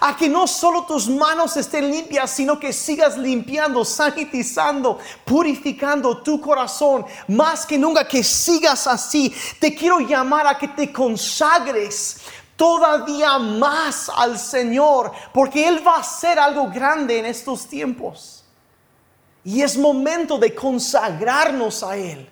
a 0.00 0.16
que 0.16 0.28
no 0.28 0.46
solo 0.46 0.84
tus 0.84 1.08
manos 1.08 1.56
estén 1.56 1.90
limpias, 1.90 2.30
sino 2.30 2.58
que 2.58 2.72
sigas 2.72 3.16
limpiando, 3.16 3.84
sanitizando, 3.84 4.98
purificando 5.24 6.22
tu 6.22 6.40
corazón, 6.40 7.04
más 7.28 7.66
que 7.66 7.78
nunca 7.78 8.06
que 8.06 8.22
sigas 8.22 8.86
así. 8.86 9.34
Te 9.58 9.74
quiero 9.74 10.00
llamar 10.00 10.46
a 10.46 10.58
que 10.58 10.68
te 10.68 10.92
consagres 10.92 12.18
todavía 12.56 13.38
más 13.38 14.10
al 14.14 14.38
Señor, 14.38 15.12
porque 15.32 15.66
Él 15.66 15.86
va 15.86 15.96
a 15.96 16.00
hacer 16.00 16.38
algo 16.38 16.68
grande 16.68 17.18
en 17.18 17.24
estos 17.24 17.66
tiempos. 17.66 18.44
Y 19.42 19.62
es 19.62 19.78
momento 19.78 20.36
de 20.36 20.54
consagrarnos 20.54 21.82
a 21.82 21.96
Él. 21.96 22.28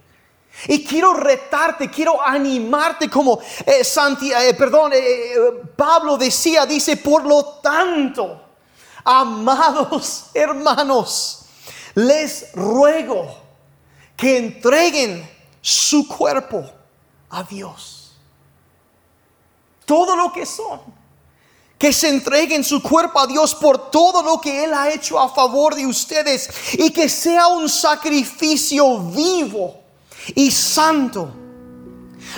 Y 0.66 0.84
quiero 0.84 1.14
retarte, 1.14 1.88
quiero 1.88 2.20
animarte 2.20 3.08
como 3.08 3.38
eh, 3.64 3.82
eh, 3.82 4.54
perdón, 4.54 4.92
eh, 4.94 5.34
Pablo 5.76 6.16
decía, 6.16 6.66
dice, 6.66 6.96
por 6.96 7.24
lo 7.24 7.44
tanto, 7.62 8.42
amados 9.04 10.26
hermanos, 10.34 11.44
les 11.94 12.52
ruego 12.54 13.34
que 14.16 14.36
entreguen 14.36 15.28
su 15.60 16.08
cuerpo 16.08 16.68
a 17.30 17.44
Dios. 17.44 18.16
Todo 19.84 20.16
lo 20.16 20.32
que 20.32 20.44
son, 20.44 20.80
que 21.78 21.92
se 21.92 22.08
entreguen 22.08 22.64
su 22.64 22.82
cuerpo 22.82 23.20
a 23.20 23.26
Dios 23.26 23.54
por 23.54 23.90
todo 23.90 24.22
lo 24.22 24.40
que 24.40 24.64
Él 24.64 24.74
ha 24.74 24.90
hecho 24.90 25.18
a 25.18 25.28
favor 25.28 25.76
de 25.76 25.86
ustedes 25.86 26.50
y 26.72 26.90
que 26.90 27.08
sea 27.08 27.46
un 27.46 27.68
sacrificio 27.68 28.98
vivo 28.98 29.87
y 30.34 30.50
santo. 30.50 31.32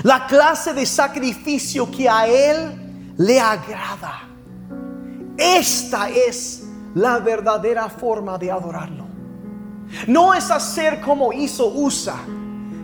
La 0.02 0.26
clase 0.26 0.72
de 0.72 0.86
sacrificio 0.86 1.90
que 1.90 2.08
a 2.08 2.26
Él 2.26 3.14
le 3.18 3.40
agrada. 3.40 4.28
Esta 5.36 6.08
es 6.10 6.64
la 6.94 7.18
verdadera 7.18 7.88
forma 7.88 8.36
de 8.38 8.50
adorarlo. 8.50 9.06
No 10.06 10.34
es 10.34 10.50
hacer 10.50 11.00
como 11.00 11.32
hizo 11.32 11.68
Usa 11.74 12.16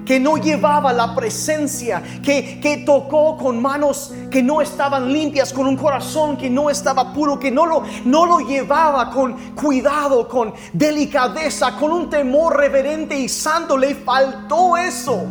que 0.06 0.20
no 0.20 0.36
llevaba 0.36 0.92
la 0.92 1.14
presencia, 1.14 2.02
que, 2.22 2.60
que, 2.60 2.78
tocó 2.78 3.36
con 3.36 3.60
manos 3.60 4.14
que 4.30 4.42
no 4.42 4.62
estaban 4.62 5.12
limpias, 5.12 5.52
con 5.52 5.66
un 5.66 5.76
corazón 5.76 6.36
que 6.36 6.48
no 6.48 6.70
estaba 6.70 7.12
puro, 7.12 7.38
que 7.38 7.50
no 7.50 7.66
lo, 7.66 7.82
no 8.04 8.24
lo 8.24 8.38
llevaba 8.38 9.10
con 9.10 9.34
cuidado, 9.54 10.28
con 10.28 10.54
delicadeza, 10.72 11.76
con 11.76 11.90
un 11.90 12.08
temor 12.08 12.56
reverente 12.56 13.18
y 13.18 13.28
santo. 13.28 13.76
Le 13.76 13.96
faltó 13.96 14.76
eso. 14.76 15.26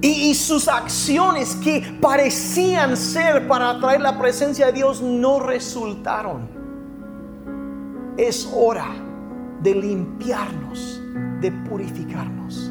Y, 0.00 0.30
y 0.30 0.34
sus 0.34 0.66
acciones 0.66 1.56
que 1.56 1.98
parecían 2.00 2.96
ser 2.96 3.46
para 3.46 3.70
atraer 3.70 4.00
la 4.00 4.18
presencia 4.18 4.66
de 4.66 4.72
Dios 4.72 5.02
no 5.02 5.40
resultaron. 5.40 6.48
Es 8.16 8.48
hora 8.54 8.88
de 9.60 9.74
limpiarnos 9.74 11.03
de 11.44 11.52
purificarnos. 11.52 12.70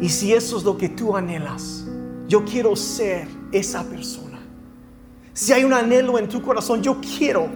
Y 0.00 0.08
si 0.08 0.32
eso 0.32 0.56
es 0.56 0.64
lo 0.64 0.78
que 0.78 0.88
tú 0.88 1.14
anhelas, 1.14 1.86
yo 2.26 2.46
quiero 2.46 2.74
ser 2.74 3.28
esa 3.52 3.84
persona. 3.84 4.38
Si 5.34 5.52
hay 5.52 5.64
un 5.64 5.74
anhelo 5.74 6.18
en 6.18 6.30
tu 6.30 6.40
corazón, 6.40 6.82
yo 6.82 6.98
quiero 6.98 7.46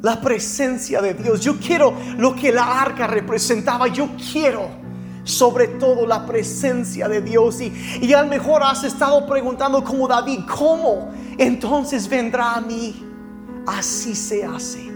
la 0.00 0.22
presencia 0.22 1.02
de 1.02 1.12
Dios. 1.12 1.42
Yo 1.42 1.58
quiero 1.58 1.92
lo 2.16 2.34
que 2.34 2.50
la 2.50 2.80
arca 2.80 3.06
representaba. 3.06 3.88
Yo 3.88 4.08
quiero 4.32 4.70
sobre 5.22 5.68
todo 5.68 6.06
la 6.06 6.24
presencia 6.24 7.08
de 7.08 7.20
Dios. 7.20 7.60
Y, 7.60 7.74
y 8.00 8.14
a 8.14 8.22
lo 8.22 8.28
mejor 8.28 8.62
has 8.62 8.84
estado 8.84 9.26
preguntando 9.26 9.84
como 9.84 10.08
David, 10.08 10.40
¿cómo 10.48 11.10
entonces 11.36 12.08
vendrá 12.08 12.54
a 12.54 12.60
mí? 12.62 13.04
Así 13.66 14.14
se 14.14 14.44
hace 14.46 14.95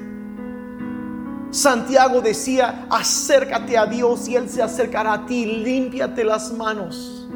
Santiago 1.51 2.21
decía, 2.21 2.87
acércate 2.91 3.77
a 3.77 3.87
Dios 3.87 4.29
y 4.29 4.37
Él 4.37 4.49
se 4.49 4.63
acercará 4.63 5.15
a 5.15 5.27
ti, 5.27 5.45
límpiate 5.47 6.25
las 6.25 6.53
manos 6.53 7.29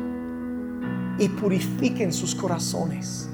y 1.19 1.29
purifiquen 1.29 2.13
sus 2.13 2.35
corazones. 2.35 3.29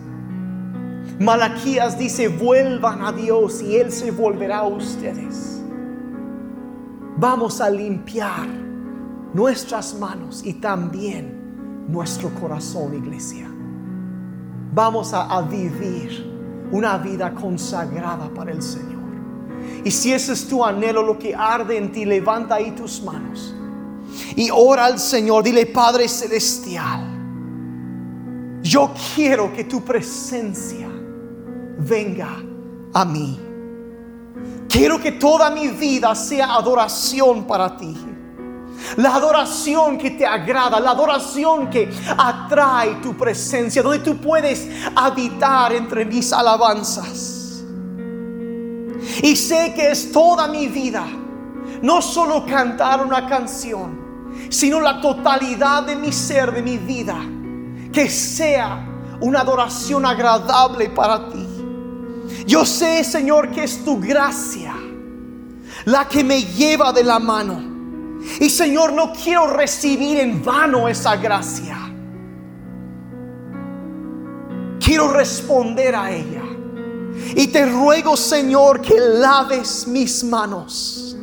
Malaquías 1.18 1.98
dice, 1.98 2.28
vuelvan 2.28 3.02
a 3.02 3.12
Dios 3.12 3.60
y 3.60 3.76
Él 3.76 3.92
se 3.92 4.10
volverá 4.10 4.58
a 4.58 4.66
ustedes. 4.66 5.60
Vamos 7.18 7.60
a 7.60 7.68
limpiar 7.68 8.48
nuestras 9.34 9.94
manos 9.98 10.42
y 10.44 10.54
también 10.54 11.84
nuestro 11.88 12.30
corazón, 12.30 12.94
iglesia. 12.94 13.50
Vamos 14.72 15.12
a, 15.12 15.42
vivir 15.42 16.26
una 16.70 16.96
vida 16.96 17.34
consagrada 17.34 18.30
para 18.32 18.52
el 18.52 18.62
Señor. 18.62 18.99
Y 19.84 19.90
si 19.90 20.12
ese 20.12 20.32
es 20.32 20.46
tu 20.48 20.64
anhelo, 20.64 21.02
lo 21.02 21.18
que 21.18 21.34
arde 21.34 21.76
en 21.76 21.92
ti, 21.92 22.04
levanta 22.04 22.56
ahí 22.56 22.72
tus 22.72 23.02
manos. 23.02 23.54
Y 24.36 24.50
ora 24.50 24.86
al 24.86 24.98
Señor, 24.98 25.42
dile 25.44 25.66
Padre 25.66 26.08
Celestial, 26.08 27.06
yo 28.62 28.92
quiero 29.14 29.52
que 29.52 29.64
tu 29.64 29.82
presencia 29.82 30.88
venga 31.78 32.42
a 32.92 33.04
mí. 33.04 33.40
Quiero 34.68 35.00
que 35.00 35.12
toda 35.12 35.50
mi 35.50 35.68
vida 35.68 36.14
sea 36.14 36.54
adoración 36.54 37.44
para 37.44 37.76
ti. 37.76 37.96
La 38.96 39.16
adoración 39.16 39.98
que 39.98 40.12
te 40.12 40.26
agrada, 40.26 40.80
la 40.80 40.92
adoración 40.92 41.68
que 41.68 41.90
atrae 42.16 42.96
tu 42.96 43.16
presencia, 43.16 43.82
donde 43.82 43.98
tú 43.98 44.16
puedes 44.18 44.68
habitar 44.94 45.72
entre 45.72 46.04
mis 46.04 46.32
alabanzas. 46.32 47.39
Y 49.22 49.36
sé 49.36 49.72
que 49.74 49.90
es 49.90 50.12
toda 50.12 50.48
mi 50.48 50.68
vida, 50.68 51.06
no 51.82 52.00
solo 52.00 52.44
cantar 52.46 53.04
una 53.04 53.26
canción, 53.26 54.00
sino 54.48 54.80
la 54.80 55.00
totalidad 55.00 55.82
de 55.82 55.96
mi 55.96 56.12
ser, 56.12 56.52
de 56.52 56.62
mi 56.62 56.78
vida, 56.78 57.16
que 57.92 58.08
sea 58.08 58.86
una 59.20 59.40
adoración 59.40 60.06
agradable 60.06 60.90
para 60.90 61.28
ti. 61.28 61.46
Yo 62.46 62.64
sé, 62.64 63.04
Señor, 63.04 63.50
que 63.50 63.64
es 63.64 63.84
tu 63.84 64.00
gracia 64.00 64.74
la 65.84 66.06
que 66.08 66.22
me 66.24 66.42
lleva 66.42 66.92
de 66.92 67.04
la 67.04 67.18
mano. 67.18 67.70
Y 68.40 68.50
Señor, 68.50 68.92
no 68.92 69.12
quiero 69.12 69.46
recibir 69.46 70.18
en 70.18 70.44
vano 70.44 70.88
esa 70.88 71.16
gracia. 71.16 71.76
Quiero 74.78 75.12
responder 75.12 75.94
a 75.94 76.10
ella. 76.10 76.39
Y 77.36 77.48
te 77.48 77.66
ruego, 77.66 78.16
Señor, 78.16 78.80
que 78.80 78.98
laves 78.98 79.86
mis 79.86 80.24
manos. 80.24 81.16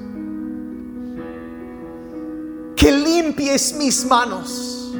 Que 2.76 2.92
limpies 2.92 3.76
mis 3.78 4.06
manos. 4.06 4.94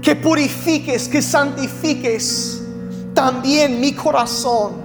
Que 0.00 0.16
purifiques, 0.16 1.08
que 1.08 1.22
santifiques 1.22 2.62
también 3.14 3.80
mi 3.80 3.92
corazón. 3.92 4.82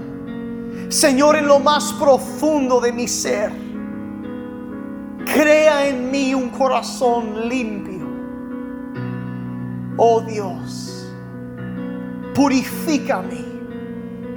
Señor, 0.90 1.36
en 1.36 1.48
lo 1.48 1.60
más 1.60 1.94
profundo 1.94 2.80
de 2.80 2.92
mi 2.94 3.08
ser, 3.08 3.52
crea 5.26 5.88
en 5.88 6.12
mí 6.12 6.34
un 6.34 6.50
corazón 6.50 7.50
limpio. 7.50 8.08
Oh 9.98 10.22
Dios, 10.22 11.12
purifícame, 12.36 13.47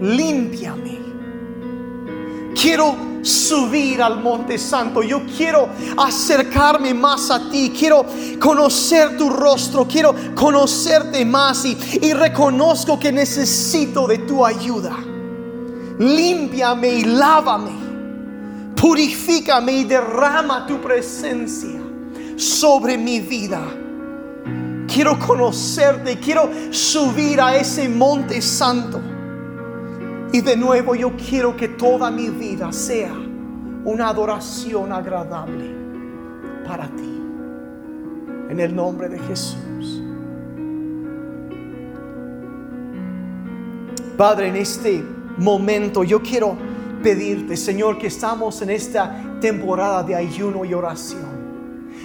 límpiame. 0.01 0.99
Quiero 2.61 3.11
subir 3.23 4.03
al 4.03 4.23
monte 4.23 4.59
santo. 4.59 5.03
Yo 5.03 5.23
quiero 5.37 5.69
acercarme 5.97 6.93
más 6.95 7.31
a 7.31 7.51
ti. 7.51 7.73
Quiero 7.77 8.05
conocer 8.39 9.17
tu 9.17 9.31
rostro. 9.31 9.87
Quiero 9.87 10.15
conocerte 10.35 11.25
más 11.25 11.65
y, 11.65 11.77
y 12.03 12.13
reconozco 12.13 12.99
que 12.99 13.13
necesito 13.13 14.07
de 14.07 14.19
tu 14.19 14.45
ayuda. 14.45 14.97
Límpiame 15.99 16.89
y 16.89 17.05
lávame. 17.05 17.81
Purifícame 18.75 19.73
y 19.73 19.85
derrama 19.85 20.67
tu 20.67 20.81
presencia 20.81 21.79
sobre 22.37 22.97
mi 22.97 23.21
vida. 23.21 23.61
Quiero 24.93 25.19
conocerte, 25.19 26.19
quiero 26.19 26.51
subir 26.71 27.41
a 27.41 27.55
ese 27.57 27.89
monte 27.89 28.41
santo. 28.41 29.01
Y 30.33 30.41
de 30.43 30.57
nuevo 30.57 30.95
yo 30.95 31.13
quiero 31.17 31.57
que 31.57 31.69
toda 31.69 32.11
mi 32.11 32.29
vida 32.29 32.73
sea 32.73 33.13
una 33.85 34.09
adoración 34.09 34.93
agradable 34.93 35.75
para 36.67 36.87
ti. 36.87 37.23
En 38.49 38.61
el 38.61 38.75
nombre 38.75 39.09
de 39.09 39.19
Jesús. 39.19 40.03
Padre, 44.17 44.49
en 44.49 44.57
este 44.57 45.03
momento 45.39 46.05
yo 46.05 46.21
quiero 46.21 46.55
pedirte, 47.03 47.57
Señor, 47.57 47.99
que 47.99 48.09
estamos 48.09 48.61
en 48.63 48.71
esta 48.71 49.39
temporada 49.41 50.03
de 50.03 50.15
ayuno 50.15 50.65
y 50.65 50.75
oración. 50.75 51.41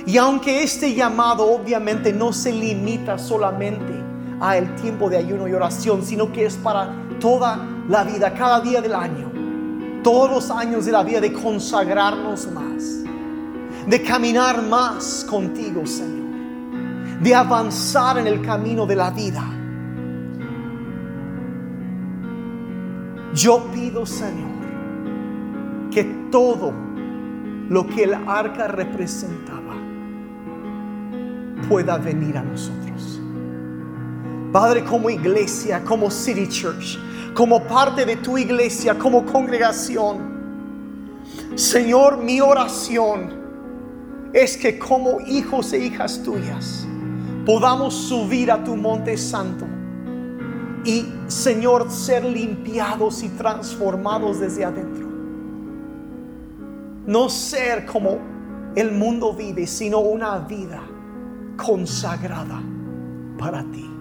Y 0.05 0.17
aunque 0.17 0.63
este 0.63 0.93
llamado 0.93 1.51
obviamente 1.51 2.13
no 2.13 2.31
se 2.31 2.51
limita 2.51 3.17
solamente 3.17 3.93
a 4.39 4.57
el 4.57 4.73
tiempo 4.75 5.09
de 5.09 5.17
ayuno 5.17 5.47
y 5.47 5.53
oración, 5.53 6.03
sino 6.03 6.31
que 6.31 6.45
es 6.45 6.55
para 6.55 6.93
toda 7.19 7.74
la 7.87 8.03
vida, 8.03 8.33
cada 8.33 8.61
día 8.61 8.81
del 8.81 8.93
año, 8.93 9.31
todos 10.03 10.29
los 10.29 10.51
años 10.51 10.85
de 10.85 10.91
la 10.91 11.03
vida, 11.03 11.21
de 11.21 11.33
consagrarnos 11.33 12.51
más, 12.51 13.03
de 13.87 14.01
caminar 14.01 14.61
más 14.63 15.25
contigo, 15.29 15.85
Señor, 15.85 16.25
de 17.21 17.35
avanzar 17.35 18.17
en 18.17 18.27
el 18.27 18.41
camino 18.41 18.85
de 18.85 18.95
la 18.95 19.09
vida. 19.11 19.43
Yo 23.33 23.65
pido, 23.73 24.05
Señor, 24.05 24.55
que 25.91 26.03
todo 26.31 26.73
lo 27.69 27.85
que 27.87 28.03
el 28.03 28.13
arca 28.13 28.67
representaba 28.67 29.75
pueda 31.67 31.97
venir 31.97 32.37
a 32.37 32.43
nosotros. 32.43 33.19
Padre, 34.51 34.85
como 34.85 35.09
iglesia, 35.09 35.83
como 35.83 36.09
City 36.09 36.47
Church, 36.47 36.97
como 37.35 37.61
parte 37.65 38.05
de 38.05 38.15
tu 38.15 38.37
iglesia, 38.37 38.97
como 38.97 39.25
congregación. 39.25 40.33
Señor, 41.55 42.17
mi 42.17 42.39
oración 42.39 43.29
es 44.33 44.55
que 44.55 44.79
como 44.79 45.19
hijos 45.19 45.73
e 45.73 45.79
hijas 45.79 46.23
tuyas 46.23 46.87
podamos 47.45 47.93
subir 47.93 48.49
a 48.49 48.63
tu 48.63 48.75
monte 48.75 49.17
santo 49.17 49.65
y, 50.85 51.05
Señor, 51.27 51.91
ser 51.91 52.23
limpiados 52.23 53.21
y 53.21 53.29
transformados 53.29 54.39
desde 54.39 54.63
adentro. 54.63 55.05
No 57.05 57.27
ser 57.27 57.85
como 57.85 58.17
el 58.75 58.93
mundo 58.93 59.33
vive, 59.33 59.67
sino 59.67 59.99
una 59.99 60.39
vida 60.39 60.81
consagrada 61.57 62.61
para 63.37 63.63
ti 63.71 63.94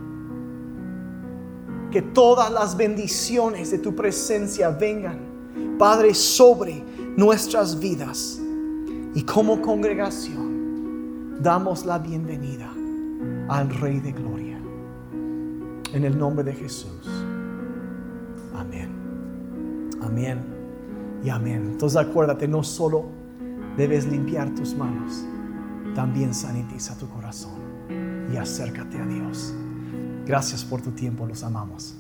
que 1.91 2.03
todas 2.03 2.51
las 2.51 2.77
bendiciones 2.77 3.71
de 3.71 3.79
tu 3.79 3.95
presencia 3.95 4.71
vengan, 4.71 5.19
Padre, 5.79 6.15
sobre 6.15 6.83
nuestras 7.17 7.79
vidas. 7.79 8.41
Y 9.15 9.23
como 9.23 9.61
congregación, 9.63 11.41
damos 11.41 11.87
la 11.87 11.99
bienvenida 11.99 12.73
al 13.49 13.71
Rey 13.81 14.01
de 14.01 14.13
Gloria. 14.13 14.59
En 15.93 16.05
el 16.05 16.19
nombre 16.19 16.45
de 16.45 16.53
Jesús. 16.53 17.09
Amén. 18.55 18.91
Amén. 20.03 20.41
Y 21.23 21.31
amén. 21.31 21.69
Entonces 21.73 21.97
acuérdate, 21.97 22.49
no 22.49 22.63
solo 22.65 23.05
debes 23.77 24.07
limpiar 24.07 24.55
tus 24.55 24.75
manos, 24.75 25.25
también 25.95 26.35
sanitiza 26.35 26.97
tu 26.99 27.09
corazón 27.09 27.55
y 28.33 28.37
acércate 28.37 28.99
a 28.99 29.07
Dios. 29.07 29.55
Gracias 30.27 30.65
por 30.65 30.81
tu 30.81 30.91
tiempo, 30.91 31.27
los 31.27 31.43
amamos. 31.43 31.95